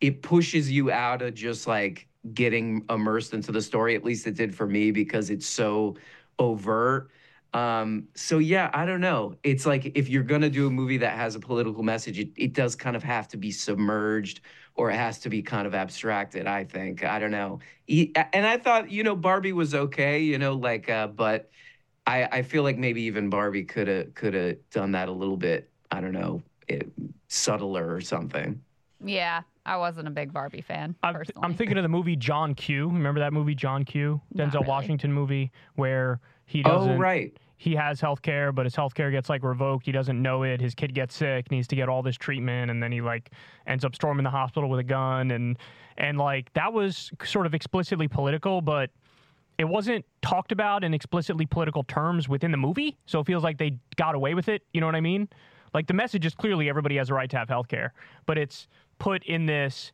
[0.00, 3.94] it pushes you out of just like getting immersed into the story.
[3.94, 5.96] At least it did for me because it's so
[6.38, 7.10] overt.
[7.54, 9.36] Um, so yeah, I don't know.
[9.42, 12.52] It's like if you're gonna do a movie that has a political message, it, it
[12.52, 14.40] does kind of have to be submerged
[14.78, 16.46] or it has to be kind of abstracted.
[16.46, 17.04] I think.
[17.04, 17.58] I don't know.
[17.88, 21.50] E- And I thought, you know, Barbie was okay, you know, like, uh, but
[22.06, 25.36] I, I feel like maybe even Barbie could have could have done that a little
[25.36, 25.68] bit.
[25.90, 26.88] I don't know, it,
[27.28, 28.62] subtler or something.
[29.04, 31.44] Yeah, I wasn't a big Barbie fan I'm, personally.
[31.44, 32.88] I'm thinking of the movie John Q.
[32.88, 34.20] Remember that movie John Q?
[34.34, 34.66] Denzel really.
[34.68, 36.92] Washington movie where he doesn't.
[36.92, 37.36] Oh right.
[37.60, 39.84] He has health care, but his health care gets like revoked.
[39.84, 40.60] He doesn't know it.
[40.60, 43.32] His kid gets sick, needs to get all this treatment, and then he like
[43.66, 45.58] ends up storming the hospital with a gun, and
[45.96, 48.90] and like that was sort of explicitly political, but
[49.58, 52.96] it wasn't talked about in explicitly political terms within the movie.
[53.06, 54.62] So it feels like they got away with it.
[54.72, 55.28] You know what I mean?
[55.74, 57.92] Like the message is clearly everybody has a right to have health care,
[58.24, 58.68] but it's
[59.00, 59.90] put in this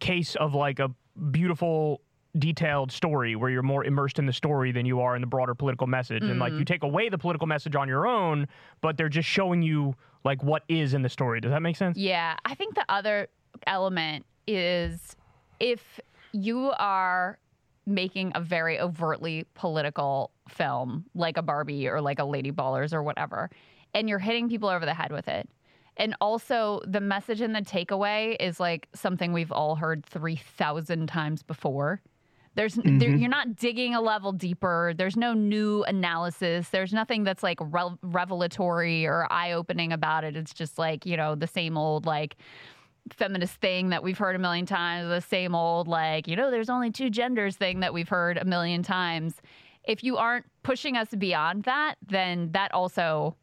[0.00, 0.90] case of like a
[1.30, 2.00] beautiful
[2.38, 5.54] detailed story where you're more immersed in the story than you are in the broader
[5.54, 6.22] political message.
[6.22, 6.64] And like you mm-hmm.
[6.64, 8.46] take away the political message on your own
[8.80, 11.40] but they're just showing you like what is in the story.
[11.40, 11.96] Does that make sense?
[11.96, 13.28] Yeah, I think the other
[13.66, 15.16] element is
[15.60, 16.00] if
[16.32, 17.38] you are
[17.86, 23.02] making a very overtly political film like a Barbie or like a Lady Ballers or
[23.02, 23.50] whatever,
[23.94, 25.48] and you're hitting people over the head with it.
[25.96, 31.42] And also, the message and the takeaway is like something we've all heard 3,000 times
[31.42, 32.00] before.
[32.58, 33.18] There's there, mm-hmm.
[33.18, 34.92] you're not digging a level deeper.
[34.96, 36.70] There's no new analysis.
[36.70, 40.34] There's nothing that's like re- revelatory or eye-opening about it.
[40.34, 42.34] It's just like, you know, the same old like
[43.12, 46.68] feminist thing that we've heard a million times, the same old like, you know, there's
[46.68, 49.36] only two genders thing that we've heard a million times.
[49.84, 53.36] If you aren't pushing us beyond that, then that also,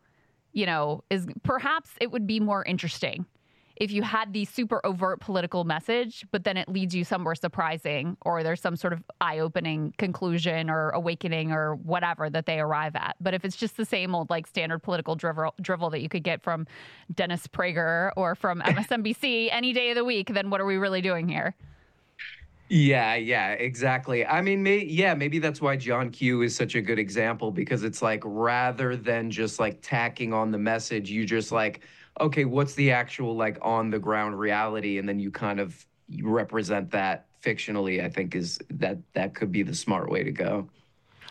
[0.51, 3.25] you know, is perhaps it would be more interesting
[3.75, 8.15] if you had the super overt political message, but then it leads you somewhere surprising,
[8.21, 12.95] or there's some sort of eye opening conclusion or awakening or whatever that they arrive
[12.95, 13.15] at.
[13.19, 16.23] But if it's just the same old, like, standard political drivel, drivel that you could
[16.23, 16.67] get from
[17.13, 21.01] Dennis Prager or from MSNBC any day of the week, then what are we really
[21.01, 21.53] doing here?
[22.67, 24.25] Yeah, yeah, exactly.
[24.25, 27.83] I mean, may, yeah, maybe that's why John Q is such a good example because
[27.83, 31.81] it's like rather than just like tacking on the message, you just like,
[32.19, 35.85] okay, what's the actual like on the ground reality, and then you kind of
[36.21, 38.03] represent that fictionally.
[38.03, 40.69] I think is that that could be the smart way to go.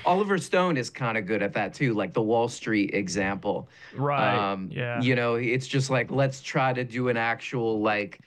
[0.04, 3.68] Oliver Stone is kind of good at that too, like the Wall Street example.
[3.94, 4.34] Right.
[4.36, 5.00] Um, yeah.
[5.00, 8.20] You know, it's just like let's try to do an actual like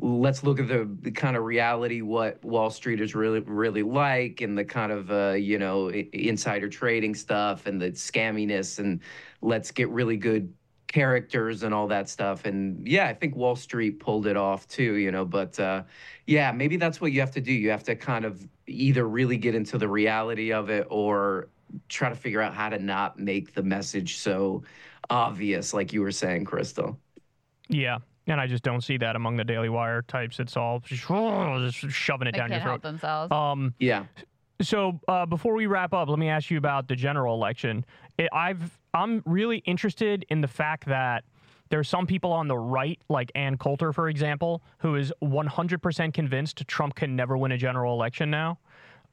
[0.00, 4.40] let's look at the, the, kind of reality what Wall Street is really really like
[4.40, 9.00] and the kind of uh, you know insider trading stuff and the scamminess and
[9.42, 10.52] let's get really good
[10.92, 14.94] characters and all that stuff and yeah I think Wall Street pulled it off too
[14.94, 15.82] you know but uh,
[16.26, 19.36] yeah maybe that's what you have to do you have to kind of either really
[19.36, 21.48] get into the reality of it or
[21.88, 24.62] try to figure out how to not make the message so
[25.10, 26.96] obvious like you were saying Krystal.
[27.68, 30.38] yeah and I just don't see that among the Daily Wire types.
[30.38, 31.02] It's all just,
[31.90, 32.70] shoving it they down your throat.
[32.70, 33.32] Help themselves.
[33.32, 34.04] Um, yeah.
[34.62, 37.84] So uh, before we wrap up, let me ask you about the general election.
[38.18, 41.24] It, I've I'm really interested in the fact that
[41.70, 46.68] there's some people on the right, like Ann Coulter, for example, who is 100% convinced
[46.68, 48.58] Trump can never win a general election now.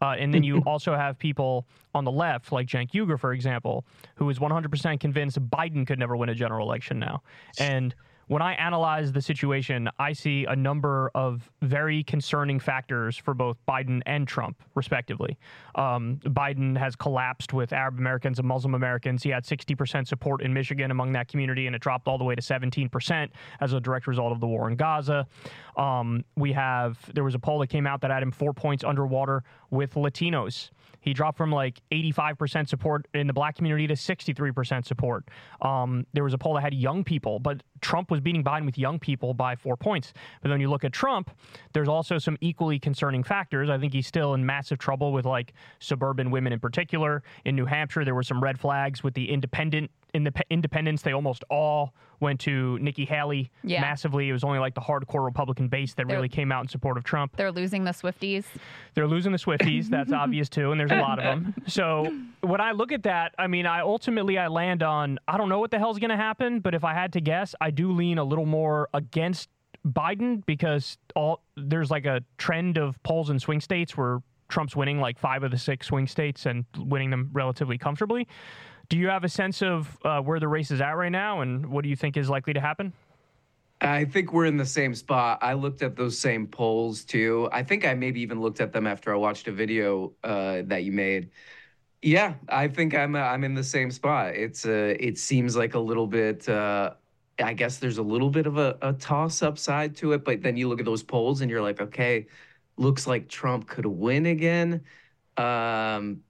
[0.01, 3.85] Uh, and then you also have people on the left, like Cenk Uygur, for example,
[4.15, 7.21] who is 100% convinced Biden could never win a general election now.
[7.59, 7.95] And
[8.29, 13.57] when I analyze the situation, I see a number of very concerning factors for both
[13.67, 15.39] Biden and Trump, respectively.
[15.73, 19.23] Um, Biden has collapsed with Arab Americans and Muslim Americans.
[19.23, 22.35] He had 60% support in Michigan among that community, and it dropped all the way
[22.35, 23.29] to 17%
[23.61, 25.25] as a direct result of the war in Gaza.
[25.75, 28.83] Um, we have, there was a poll that came out that had him four points
[28.83, 30.69] underwater with Latinos.
[31.01, 35.27] He dropped from like 85% support in the black community to 63% support.
[35.61, 38.77] Um, there was a poll that had young people, but Trump was beating Biden with
[38.77, 40.13] young people by four points.
[40.41, 41.31] But then you look at Trump,
[41.73, 43.69] there's also some equally concerning factors.
[43.69, 47.23] I think he's still in massive trouble with like suburban women in particular.
[47.45, 51.13] In New Hampshire, there were some red flags with the independent in the independents, they
[51.13, 53.81] almost all went to Nikki Haley yeah.
[53.81, 54.29] massively.
[54.29, 56.97] It was only like the hardcore Republican base that they're, really came out in support
[56.97, 57.35] of Trump.
[57.37, 58.45] They're losing the Swifties.
[58.93, 59.87] They're losing the Swifties.
[59.89, 61.55] That's obvious too, and there's a lot of them.
[61.67, 65.49] So when I look at that, I mean, I ultimately I land on I don't
[65.49, 67.91] know what the hell's going to happen, but if I had to guess, I do
[67.91, 69.49] lean a little more against
[69.87, 74.99] Biden because all there's like a trend of polls in swing states where Trump's winning
[74.99, 78.27] like five of the six swing states and winning them relatively comfortably.
[78.89, 81.67] Do you have a sense of uh, where the race is at right now, and
[81.67, 82.91] what do you think is likely to happen?
[83.81, 85.39] I think we're in the same spot.
[85.41, 87.47] I looked at those same polls too.
[87.51, 90.83] I think I maybe even looked at them after I watched a video uh, that
[90.83, 91.29] you made.
[92.01, 94.35] Yeah, I think I'm uh, I'm in the same spot.
[94.35, 96.47] It's uh, it seems like a little bit.
[96.49, 96.95] Uh,
[97.41, 100.41] I guess there's a little bit of a, a toss up side to it, but
[100.41, 102.27] then you look at those polls and you're like, okay,
[102.77, 104.83] looks like Trump could win again.
[105.37, 106.21] Um,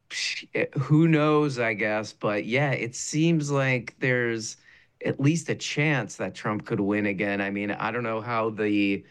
[0.80, 2.14] who knows, I guess.
[2.14, 4.58] But yeah, it seems like there's
[5.06, 7.42] at least a chance that Trump could win again.
[7.42, 9.04] I mean, I don't know how the,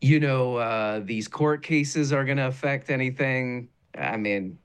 [0.00, 3.68] you know, uh, these court cases are going to affect anything.
[3.96, 4.58] I mean,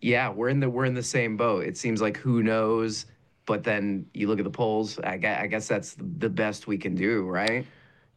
[0.00, 1.64] yeah, we're in the we're in the same boat.
[1.64, 3.06] It seems like who knows.
[3.46, 4.98] But then you look at the polls.
[5.00, 7.66] I guess, I guess that's the best we can do, right?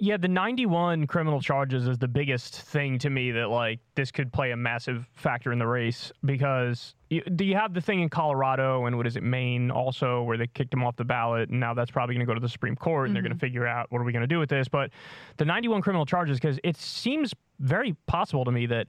[0.02, 4.32] Yeah, the 91 criminal charges is the biggest thing to me that like this could
[4.32, 8.08] play a massive factor in the race because you, do you have the thing in
[8.08, 11.60] Colorado and what is it Maine also where they kicked him off the ballot and
[11.60, 13.14] now that's probably going to go to the Supreme Court and mm-hmm.
[13.16, 14.90] they're going to figure out what are we going to do with this but
[15.36, 18.88] the 91 criminal charges because it seems very possible to me that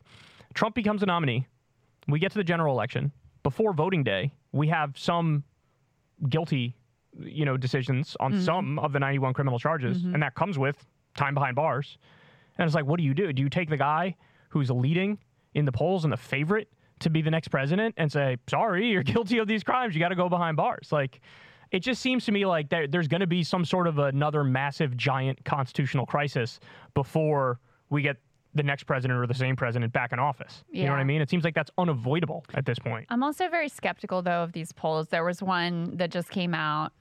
[0.54, 1.44] Trump becomes a nominee
[2.06, 3.10] we get to the general election
[3.42, 5.42] before voting day we have some
[6.28, 6.76] guilty
[7.18, 8.42] you know decisions on mm-hmm.
[8.42, 10.14] some of the 91 criminal charges mm-hmm.
[10.14, 10.86] and that comes with
[11.16, 11.98] time behind bars.
[12.58, 13.32] And it's like, what do you do?
[13.32, 14.16] Do you take the guy
[14.50, 15.18] who's leading
[15.54, 16.68] in the polls and the favorite
[17.00, 19.94] to be the next president and say, sorry, you're guilty of these crimes.
[19.94, 20.92] You got to go behind bars?
[20.92, 21.20] Like,
[21.70, 24.44] it just seems to me like there, there's going to be some sort of another
[24.44, 26.60] massive, giant constitutional crisis
[26.94, 28.16] before we get
[28.54, 30.64] the next president or the same president back in office.
[30.72, 30.80] Yeah.
[30.80, 31.22] You know what I mean?
[31.22, 33.06] It seems like that's unavoidable at this point.
[33.08, 35.08] I'm also very skeptical, though, of these polls.
[35.08, 36.92] There was one that just came out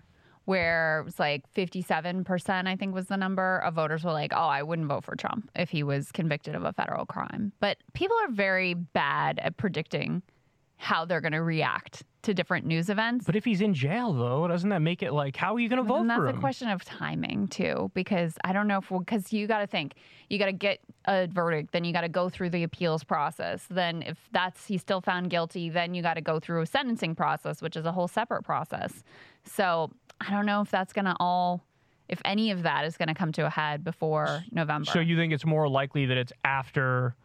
[0.46, 4.48] where it was like 57%, I think was the number of voters were like, oh,
[4.48, 7.54] I wouldn't vote for Trump if he was convicted of a federal crime.
[7.60, 10.24] But people are very bad at predicting
[10.78, 13.26] how they're going to react to different news events.
[13.26, 15.82] But if he's in jail, though, doesn't that make it like how are you going
[15.82, 18.90] to vote and that's for a question of timing too, because I don't know if
[18.90, 19.96] because you got to think
[20.30, 23.66] you got to get a verdict, then you got to go through the appeals process.
[23.70, 27.14] Then if that's he's still found guilty, then you got to go through a sentencing
[27.14, 29.04] process, which is a whole separate process.
[29.44, 31.64] So I don't know if that's going to all,
[32.08, 34.90] if any of that is going to come to a head before November.
[34.92, 37.16] So you think it's more likely that it's after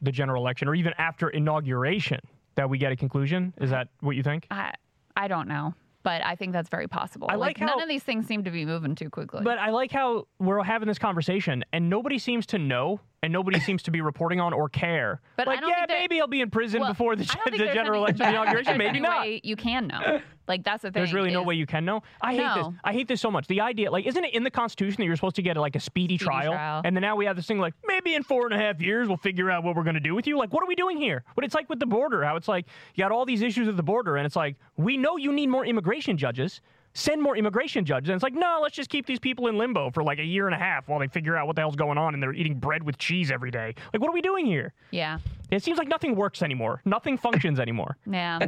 [0.00, 2.20] the general election or even after inauguration
[2.56, 3.54] that we get a conclusion?
[3.60, 4.46] Is that what you think?
[4.50, 4.72] I
[5.16, 7.28] I don't know, but I think that's very possible.
[7.30, 9.42] I like none how- of these things seem to be moving too quickly.
[9.44, 13.60] But I like how we're having this conversation and nobody seems to know and nobody
[13.60, 15.20] seems to be reporting on or care.
[15.36, 17.22] But I like, don't yeah, think there- maybe he'll be in prison Well, before the,
[17.22, 18.78] I don't think the general election I don't think inauguration.
[18.78, 19.22] Maybe not.
[19.22, 20.20] way you can know.
[20.48, 21.00] Like that's the thing.
[21.00, 22.02] There's really no way you can know.
[22.20, 22.66] I hate this.
[22.82, 23.46] I hate this so much.
[23.46, 25.80] The idea, like, isn't it in the Constitution that you're supposed to get like a
[25.80, 26.52] speedy, Speedy trial?
[26.52, 26.82] trial.
[26.84, 29.06] And then now we have this thing like maybe in four and a half years
[29.06, 30.36] we'll figure out what we're going to do with you.
[30.36, 31.22] Like, what are we doing here?
[31.36, 32.66] But it's like with the border, how it's like
[32.96, 35.46] you got all these issues with the border, and it's like we know you need
[35.46, 36.60] more immigration judges.
[36.94, 38.10] Send more immigration judges.
[38.10, 40.46] And it's like, no, let's just keep these people in limbo for like a year
[40.46, 42.58] and a half while they figure out what the hell's going on and they're eating
[42.58, 43.74] bread with cheese every day.
[43.92, 44.74] Like, what are we doing here?
[44.90, 45.18] Yeah.
[45.50, 46.82] It seems like nothing works anymore.
[46.84, 47.96] Nothing functions anymore.
[48.10, 48.38] Yeah.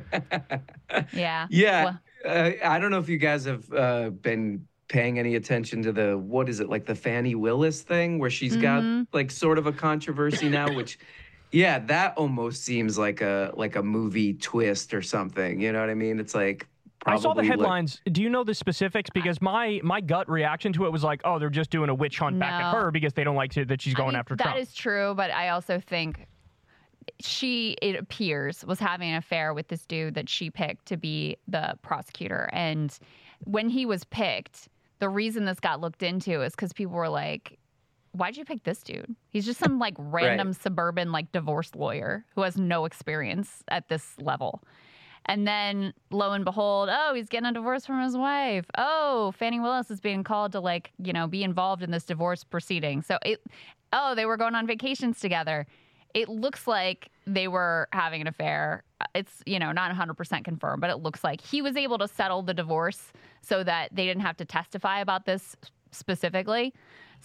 [1.13, 1.47] yeah.
[1.51, 1.85] Yeah.
[1.85, 5.93] Well, Uh, I don't know if you guys have uh, been paying any attention to
[5.93, 9.01] the what is it like the Fani Willis thing where she's Mm-hmm.
[9.03, 10.99] got like sort of a controversy now, which
[11.53, 15.61] yeah, that almost seems like a like a movie twist or something.
[15.61, 16.19] You know what I mean?
[16.19, 16.67] It's like
[17.07, 18.01] I saw the probably, like- headlines.
[18.11, 19.11] Do you know the specifics?
[19.11, 22.19] Because my my gut reaction to it was like, oh, they're just doing a witch
[22.19, 24.37] hunt back at her because they don't like to, that she's I going mean, after
[24.37, 24.59] That Trump.
[24.59, 26.27] is true, but I also think
[27.21, 31.37] she, it appears, was having an affair with this dude that she picked to be
[31.47, 32.49] the prosecutor.
[32.53, 32.97] And
[33.41, 34.69] when he was picked,
[35.01, 37.59] the reason this got looked into is because people were like,
[38.13, 39.15] why'd you pick this dude?
[39.29, 44.15] He's just some like random suburban like divorce lawyer who has no experience at this
[44.21, 44.63] level.
[45.27, 48.67] And then lo and behold, oh, he's getting a divorce from his wife.
[48.77, 52.45] Oh, Fani Willis is being called to like, you know, be involved in this divorce
[52.45, 53.01] proceeding.
[53.03, 53.41] So it
[53.95, 55.67] oh, they were going on vacations together.
[56.13, 58.83] It looks like they were having an affair.
[59.01, 62.09] Uh, it's, you know, not 100% confirmed, but it looks like he was able to
[62.09, 65.57] settle the divorce so that they didn't have to testify about this
[65.91, 66.75] specifically.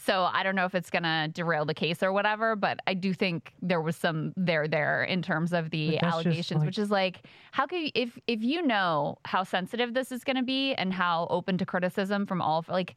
[0.05, 2.93] So I don't know if it's going to derail the case or whatever, but I
[2.93, 6.59] do think there was some there there in terms of the But that's just allegations,
[6.59, 10.23] like- which is like how could you, if if you know how sensitive this is
[10.23, 12.95] going to be and how open to criticism from all like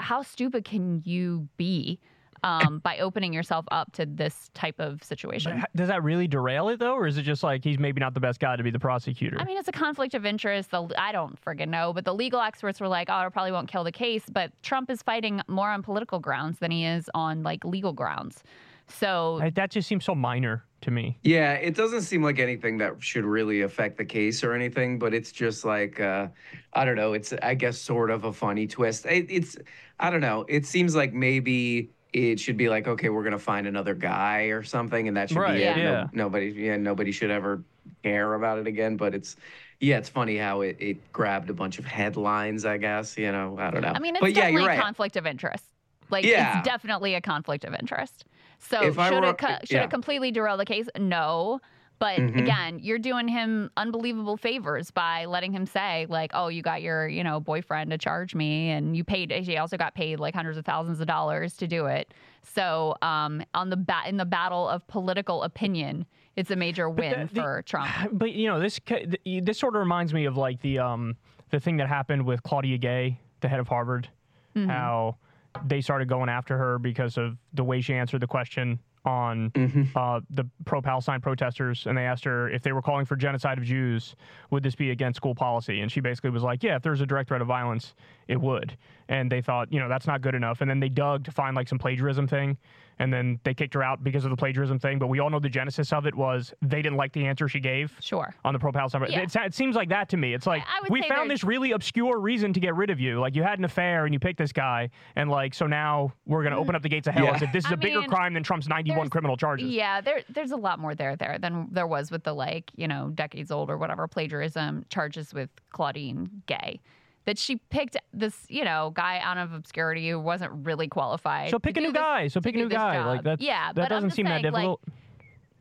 [0.00, 1.98] how stupid can you be
[2.44, 5.58] um, by opening yourself up to this type of situation?
[5.58, 8.14] ha- does that really derail it though, or is it just like he's maybe not
[8.14, 9.36] the best guy to be the prosecutor?
[9.40, 10.70] I mean, it's a conflict of interest.
[10.70, 13.68] The, I don't friggin' know, but the legal experts were like, "Oh, it probably won't
[13.68, 17.42] kill the case." But Trump is fighting more on political grounds than he is on
[17.42, 18.42] like legal grounds.
[18.86, 21.18] So I- that just seems so minor to me.
[21.22, 25.14] Yeah, it doesn't seem like anything that should really affect the case or anything, but
[25.14, 26.28] it's just like uh,
[26.74, 27.14] I don't know.
[27.14, 29.06] It's I guess sort of a funny twist.
[29.06, 29.56] It, it's
[29.98, 30.44] I don't know.
[30.48, 34.62] It seems like maybe it should be like okay, we're gonna find another guy or
[34.62, 35.76] something, and that should Right, be it.
[35.76, 37.62] No- nobody, yeah, nobody should ever
[38.02, 38.96] care about it again.
[38.96, 39.36] But it's
[39.80, 42.64] yeah, it's funny how it, it grabbed a bunch of headlines.
[42.64, 43.92] I guess you know I don't know.
[43.94, 44.80] I mean, it's but definitely you're a right.
[44.80, 45.64] conflict of interest.
[46.10, 46.58] Like Yeah.
[46.60, 48.26] it's definitely a conflict of interest.
[48.60, 49.84] So If I should were- it co- should yeah.
[49.84, 50.88] it completely derail the case?
[50.98, 51.60] No.
[51.98, 52.36] But Mhm.
[52.38, 57.06] again, you're doing him unbelievable favors by letting him say like, "Oh, you got your
[57.08, 60.58] you know boyfriend to charge me, and you paid." He also got paid like hundreds
[60.58, 62.12] of thousands of dollars to do it.
[62.42, 66.04] So, um, on the bat in the battle of political opinion,
[66.36, 67.88] it's a major win the- the- for Trump.
[68.12, 68.80] But you know, this
[69.24, 71.16] this sort of reminds me of like the um
[71.50, 74.08] the thing that happened with Claudine Gay, the head of Harvard,
[74.56, 74.68] Mm-hmm.
[74.68, 75.16] how
[75.64, 79.82] they started going after her because of the way she answered the question on Mm-hmm.
[79.96, 83.64] uh, the pro-Palestine protesters, and they asked her if they were calling for genocide of
[83.64, 84.16] Jews,
[84.50, 85.80] would this be against school policy?
[85.80, 87.94] And she basically was like, "Yeah, if there's a direct threat of violence,
[88.28, 88.76] it would."
[89.08, 90.60] And they thought, you know, that's not good enough.
[90.62, 92.56] And then they dug to find like some plagiarism thing,
[92.98, 94.98] and then they kicked her out because of the plagiarism thing.
[94.98, 97.60] But we all know the genesis of it was they didn't like the answer she
[97.60, 98.34] gave Sure.
[98.46, 99.04] on the pro-Palestine.
[99.10, 99.20] Yeah.
[99.20, 100.32] It, it seems like that to me.
[100.32, 103.20] It's like we found there's- this really obscure reason to get rid of you.
[103.20, 106.42] Like you had an affair and you picked this guy, and like so now we're
[106.42, 107.34] gonna open up the gates of hell Yeah.
[107.34, 109.68] as if this is I a bigger mean, crime than Trump's 91 criminal charges.
[109.68, 112.88] Yeah, there there's a lot more there there than there was with the like, you
[112.88, 116.80] know, decades old or whatever plagiarism charges with Claudine Gay.
[117.26, 121.50] That she picked this, you know, guy out of obscurity who wasn't really qualified.
[121.50, 122.28] So pick a new this- guy.
[122.28, 123.04] So pick a new guy.
[123.04, 123.24] Like job.
[123.24, 124.80] that's yeah, that doesn't seem that saying, like, difficult.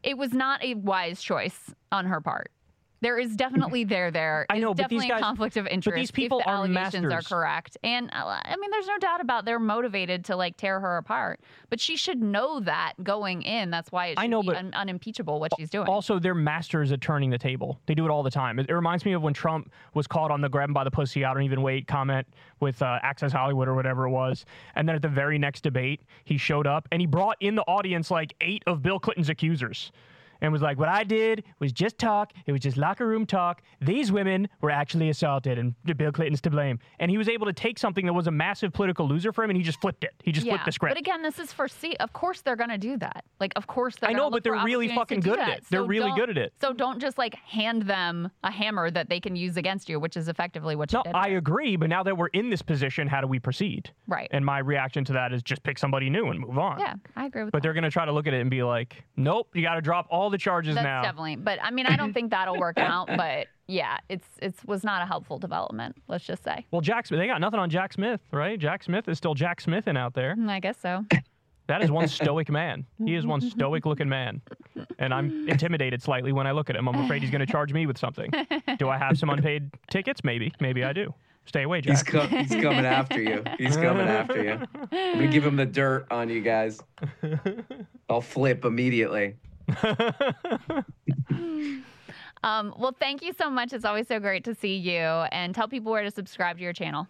[0.03, 2.51] it was not a wise choice on her part
[3.03, 4.45] There is definitely there there.
[4.49, 5.95] I know, is but these definitely guys- a conflict of but interest.
[5.95, 9.45] these people the are allegations are correct, and uh, I mean, there's no doubt about
[9.45, 11.41] they're motivated to like tear her apart.
[11.69, 13.69] But she should know that going in.
[13.69, 15.87] That's why it I know, be but- un- unimpeachable what she's doing.
[15.87, 17.79] Also, they're masters at turning the table.
[17.85, 18.57] They do it all the time.
[18.57, 20.91] It, it reminds me of when Trump was caught on the grab him by the
[20.91, 22.25] pussy, I don't even wait comment
[22.61, 24.45] with uh, Access Hollywood or whatever it was.
[24.75, 27.63] And then at the very next debate, he showed up and he brought in the
[27.63, 29.91] audience like eight of Bill Clinton's accusers.
[30.43, 32.33] And was like, what I did was just talk.
[32.45, 33.61] It was just locker room talk.
[33.81, 36.79] These women were actually assaulted, and Bill Clinton's to blame.
[36.99, 39.49] And he was able to take something that was a massive political loser for him,
[39.49, 40.13] and he just flipped it.
[40.21, 40.95] He just yeah, flipped the script.
[40.95, 41.95] but again, this is for see.
[41.95, 43.23] Of course, they're gonna do that.
[43.39, 45.63] Like, of course, they're I know, but they're really fucking good at it.
[45.69, 46.53] They're really good at it.
[46.59, 50.17] So don't just like hand them a hammer that they can use against you, which
[50.17, 51.15] is effectively what you No, did.
[51.15, 53.91] I agree, but now that we're in this position, how do we proceed?
[54.07, 54.27] Right.
[54.31, 56.79] And my reaction to that is just pick somebody new and move on.
[56.79, 57.63] yeah, I agree with But that.
[57.63, 59.81] they're going to try to look at it and be like, nope, you got to
[59.81, 61.01] drop all the charges That's now.
[61.03, 61.37] definitely.
[61.37, 63.07] But I mean, I don't think that'll work out.
[63.17, 65.95] But yeah, it's it's was not a helpful development.
[66.09, 66.65] Let's just say.
[66.71, 68.59] Well, Jack Smith, they got nothing on Jack Smith, right?
[68.59, 70.35] Jack Smith is still Jack Smithin out there.
[70.35, 71.05] Mm, I guess so.
[71.67, 72.85] That is one stoic man.
[73.05, 74.41] He is one stoic looking man.
[74.99, 76.89] And I'm intimidated slightly when I look at him.
[76.89, 78.29] I'm afraid he's going to charge me with something.
[78.77, 80.23] Do I have some unpaid tickets?
[80.25, 80.51] Maybe.
[80.59, 81.13] Maybe I do.
[81.45, 81.91] Stay away, Jack.
[81.91, 83.43] He's, co- he's coming after you.
[83.57, 84.59] He's coming after you.
[84.91, 86.79] I'm gonna give him the dirt on you guys.
[88.09, 89.35] I'll flip immediately.
[92.43, 93.73] Um, well, thank you so much.
[93.73, 94.99] It's always so great to see you.
[94.99, 97.07] And tell people where to subscribe to your channel.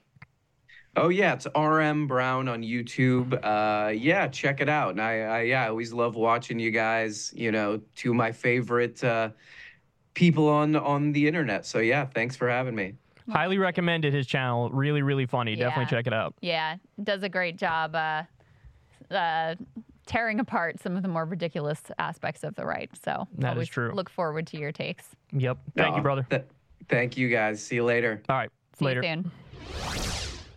[0.95, 3.34] Oh yeah, it's RM Brown on YouTube.
[3.43, 4.91] Uh, yeah, check it out.
[4.91, 7.34] And I, I yeah, I always love watching you guys.
[7.35, 9.30] You know, two of my favorite uh,
[10.13, 11.65] people on on the internet.
[11.65, 12.93] So yeah, thanks for having me.
[13.27, 14.69] Highly recommended his channel.
[14.69, 15.55] Really, really funny.
[15.55, 16.35] Definitely check it out.
[16.41, 18.23] Yeah, does a great job uh,
[19.11, 19.55] uh,
[20.05, 22.89] tearing apart some of the more ridiculous aspects of the right.
[23.03, 23.91] So That is always true.
[23.93, 25.05] Look forward to your takes.
[25.31, 25.57] Yep.
[25.75, 26.27] Thank Aw, you, brother.
[26.30, 26.43] th-
[26.89, 27.63] thank you guys.
[27.63, 28.21] See you later.
[28.30, 28.49] All right.
[28.77, 29.01] See later.
[29.01, 29.31] you soon.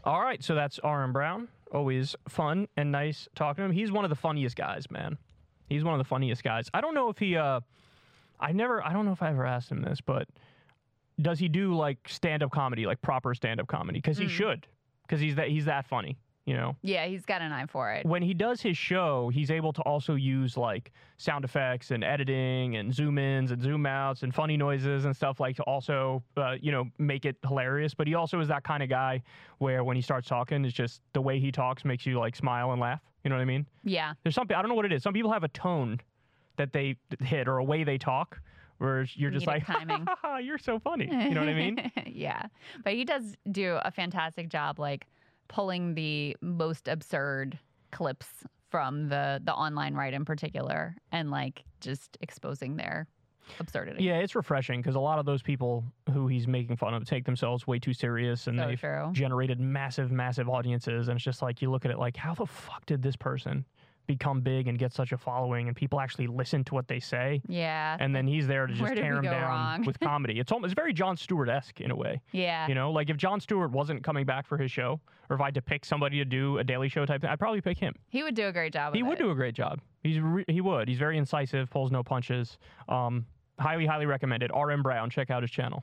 [0.04, 1.48] All right, so that's RM Brown.
[1.72, 3.72] Always fun and nice talking to him.
[3.72, 5.18] He's one of the funniest guys, man.
[5.68, 6.70] He's one of the funniest guys.
[6.72, 7.60] I don't know if he uh
[8.38, 10.28] I never I don't know if I ever asked him this, but
[11.20, 14.00] does he do like stand-up comedy, like proper stand-up comedy?
[14.00, 14.66] Cuz he should.
[15.08, 16.16] Cuz he's that he's that funny,
[16.46, 16.76] you know.
[16.82, 18.06] Yeah, he's got an eye for it.
[18.06, 22.76] When he does his show, he's able to also use like sound effects and editing
[22.76, 26.54] and zoom ins and zoom outs and funny noises and stuff like to also, uh,
[26.60, 27.94] you know, make it hilarious.
[27.94, 29.22] But he also is that kind of guy
[29.58, 32.70] where when he starts talking, it's just the way he talks makes you like smile
[32.70, 33.00] and laugh.
[33.24, 33.66] You know what I mean?
[33.82, 34.14] Yeah.
[34.22, 35.02] There's something, I don't know what it is.
[35.02, 36.00] Some people have a tone
[36.58, 38.38] that they hit or a way they talk
[38.78, 40.06] where you're just like, timing.
[40.42, 41.06] you're so funny.
[41.06, 41.90] You know what I mean?
[42.06, 42.42] yeah.
[42.84, 45.06] But he does do a fantastic job like
[45.48, 47.58] pulling the most absurd
[47.92, 48.26] clips
[48.70, 53.06] from the the online right in particular and like just exposing their
[53.60, 54.02] absurdity.
[54.02, 57.24] Yeah, it's refreshing because a lot of those people who he's making fun of take
[57.24, 59.10] themselves way too serious and So they've true.
[59.12, 61.06] generated massive, massive audiences.
[61.08, 63.64] And it's just like you look at it like, how the fuck did this person
[64.06, 67.42] become big and get such a following and people actually listen to what they say?
[67.48, 67.96] Yeah.
[67.98, 69.84] And then he's there to just tear him down wrong?
[69.84, 70.38] with comedy.
[70.38, 72.20] It's almost it's very Jon Stewart esque in a way.
[72.32, 72.66] yeah.
[72.68, 75.46] You know, like if Jon Stewart wasn't coming back for his show, or if I
[75.46, 77.94] had to pick somebody to do a Daily Show type thing, I'd probably pick him.
[78.08, 78.94] He would do a great job.
[78.94, 79.22] He would it.
[79.22, 79.80] do a great job.
[80.02, 80.88] He's re- he would.
[80.88, 82.58] He's very incisive, pulls no punches.
[82.88, 83.26] Um,
[83.58, 84.50] highly, highly recommended.
[84.54, 85.82] RM Brown, check out his channel.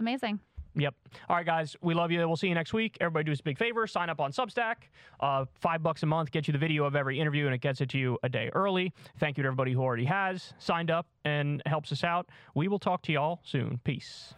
[0.00, 0.40] Amazing.
[0.74, 0.94] Yep.
[1.28, 1.76] All right, guys.
[1.80, 2.26] We love you.
[2.26, 2.96] We'll see you next week.
[3.00, 3.86] Everybody do us a big favor.
[3.86, 4.76] Sign up on Substack.
[5.20, 7.80] Uh, five bucks a month gets you the video of every interview, and it gets
[7.80, 8.92] it to you a day early.
[9.18, 12.28] Thank you to everybody who already has signed up and helps us out.
[12.54, 13.80] We will talk to y'all soon.
[13.84, 14.34] Peace.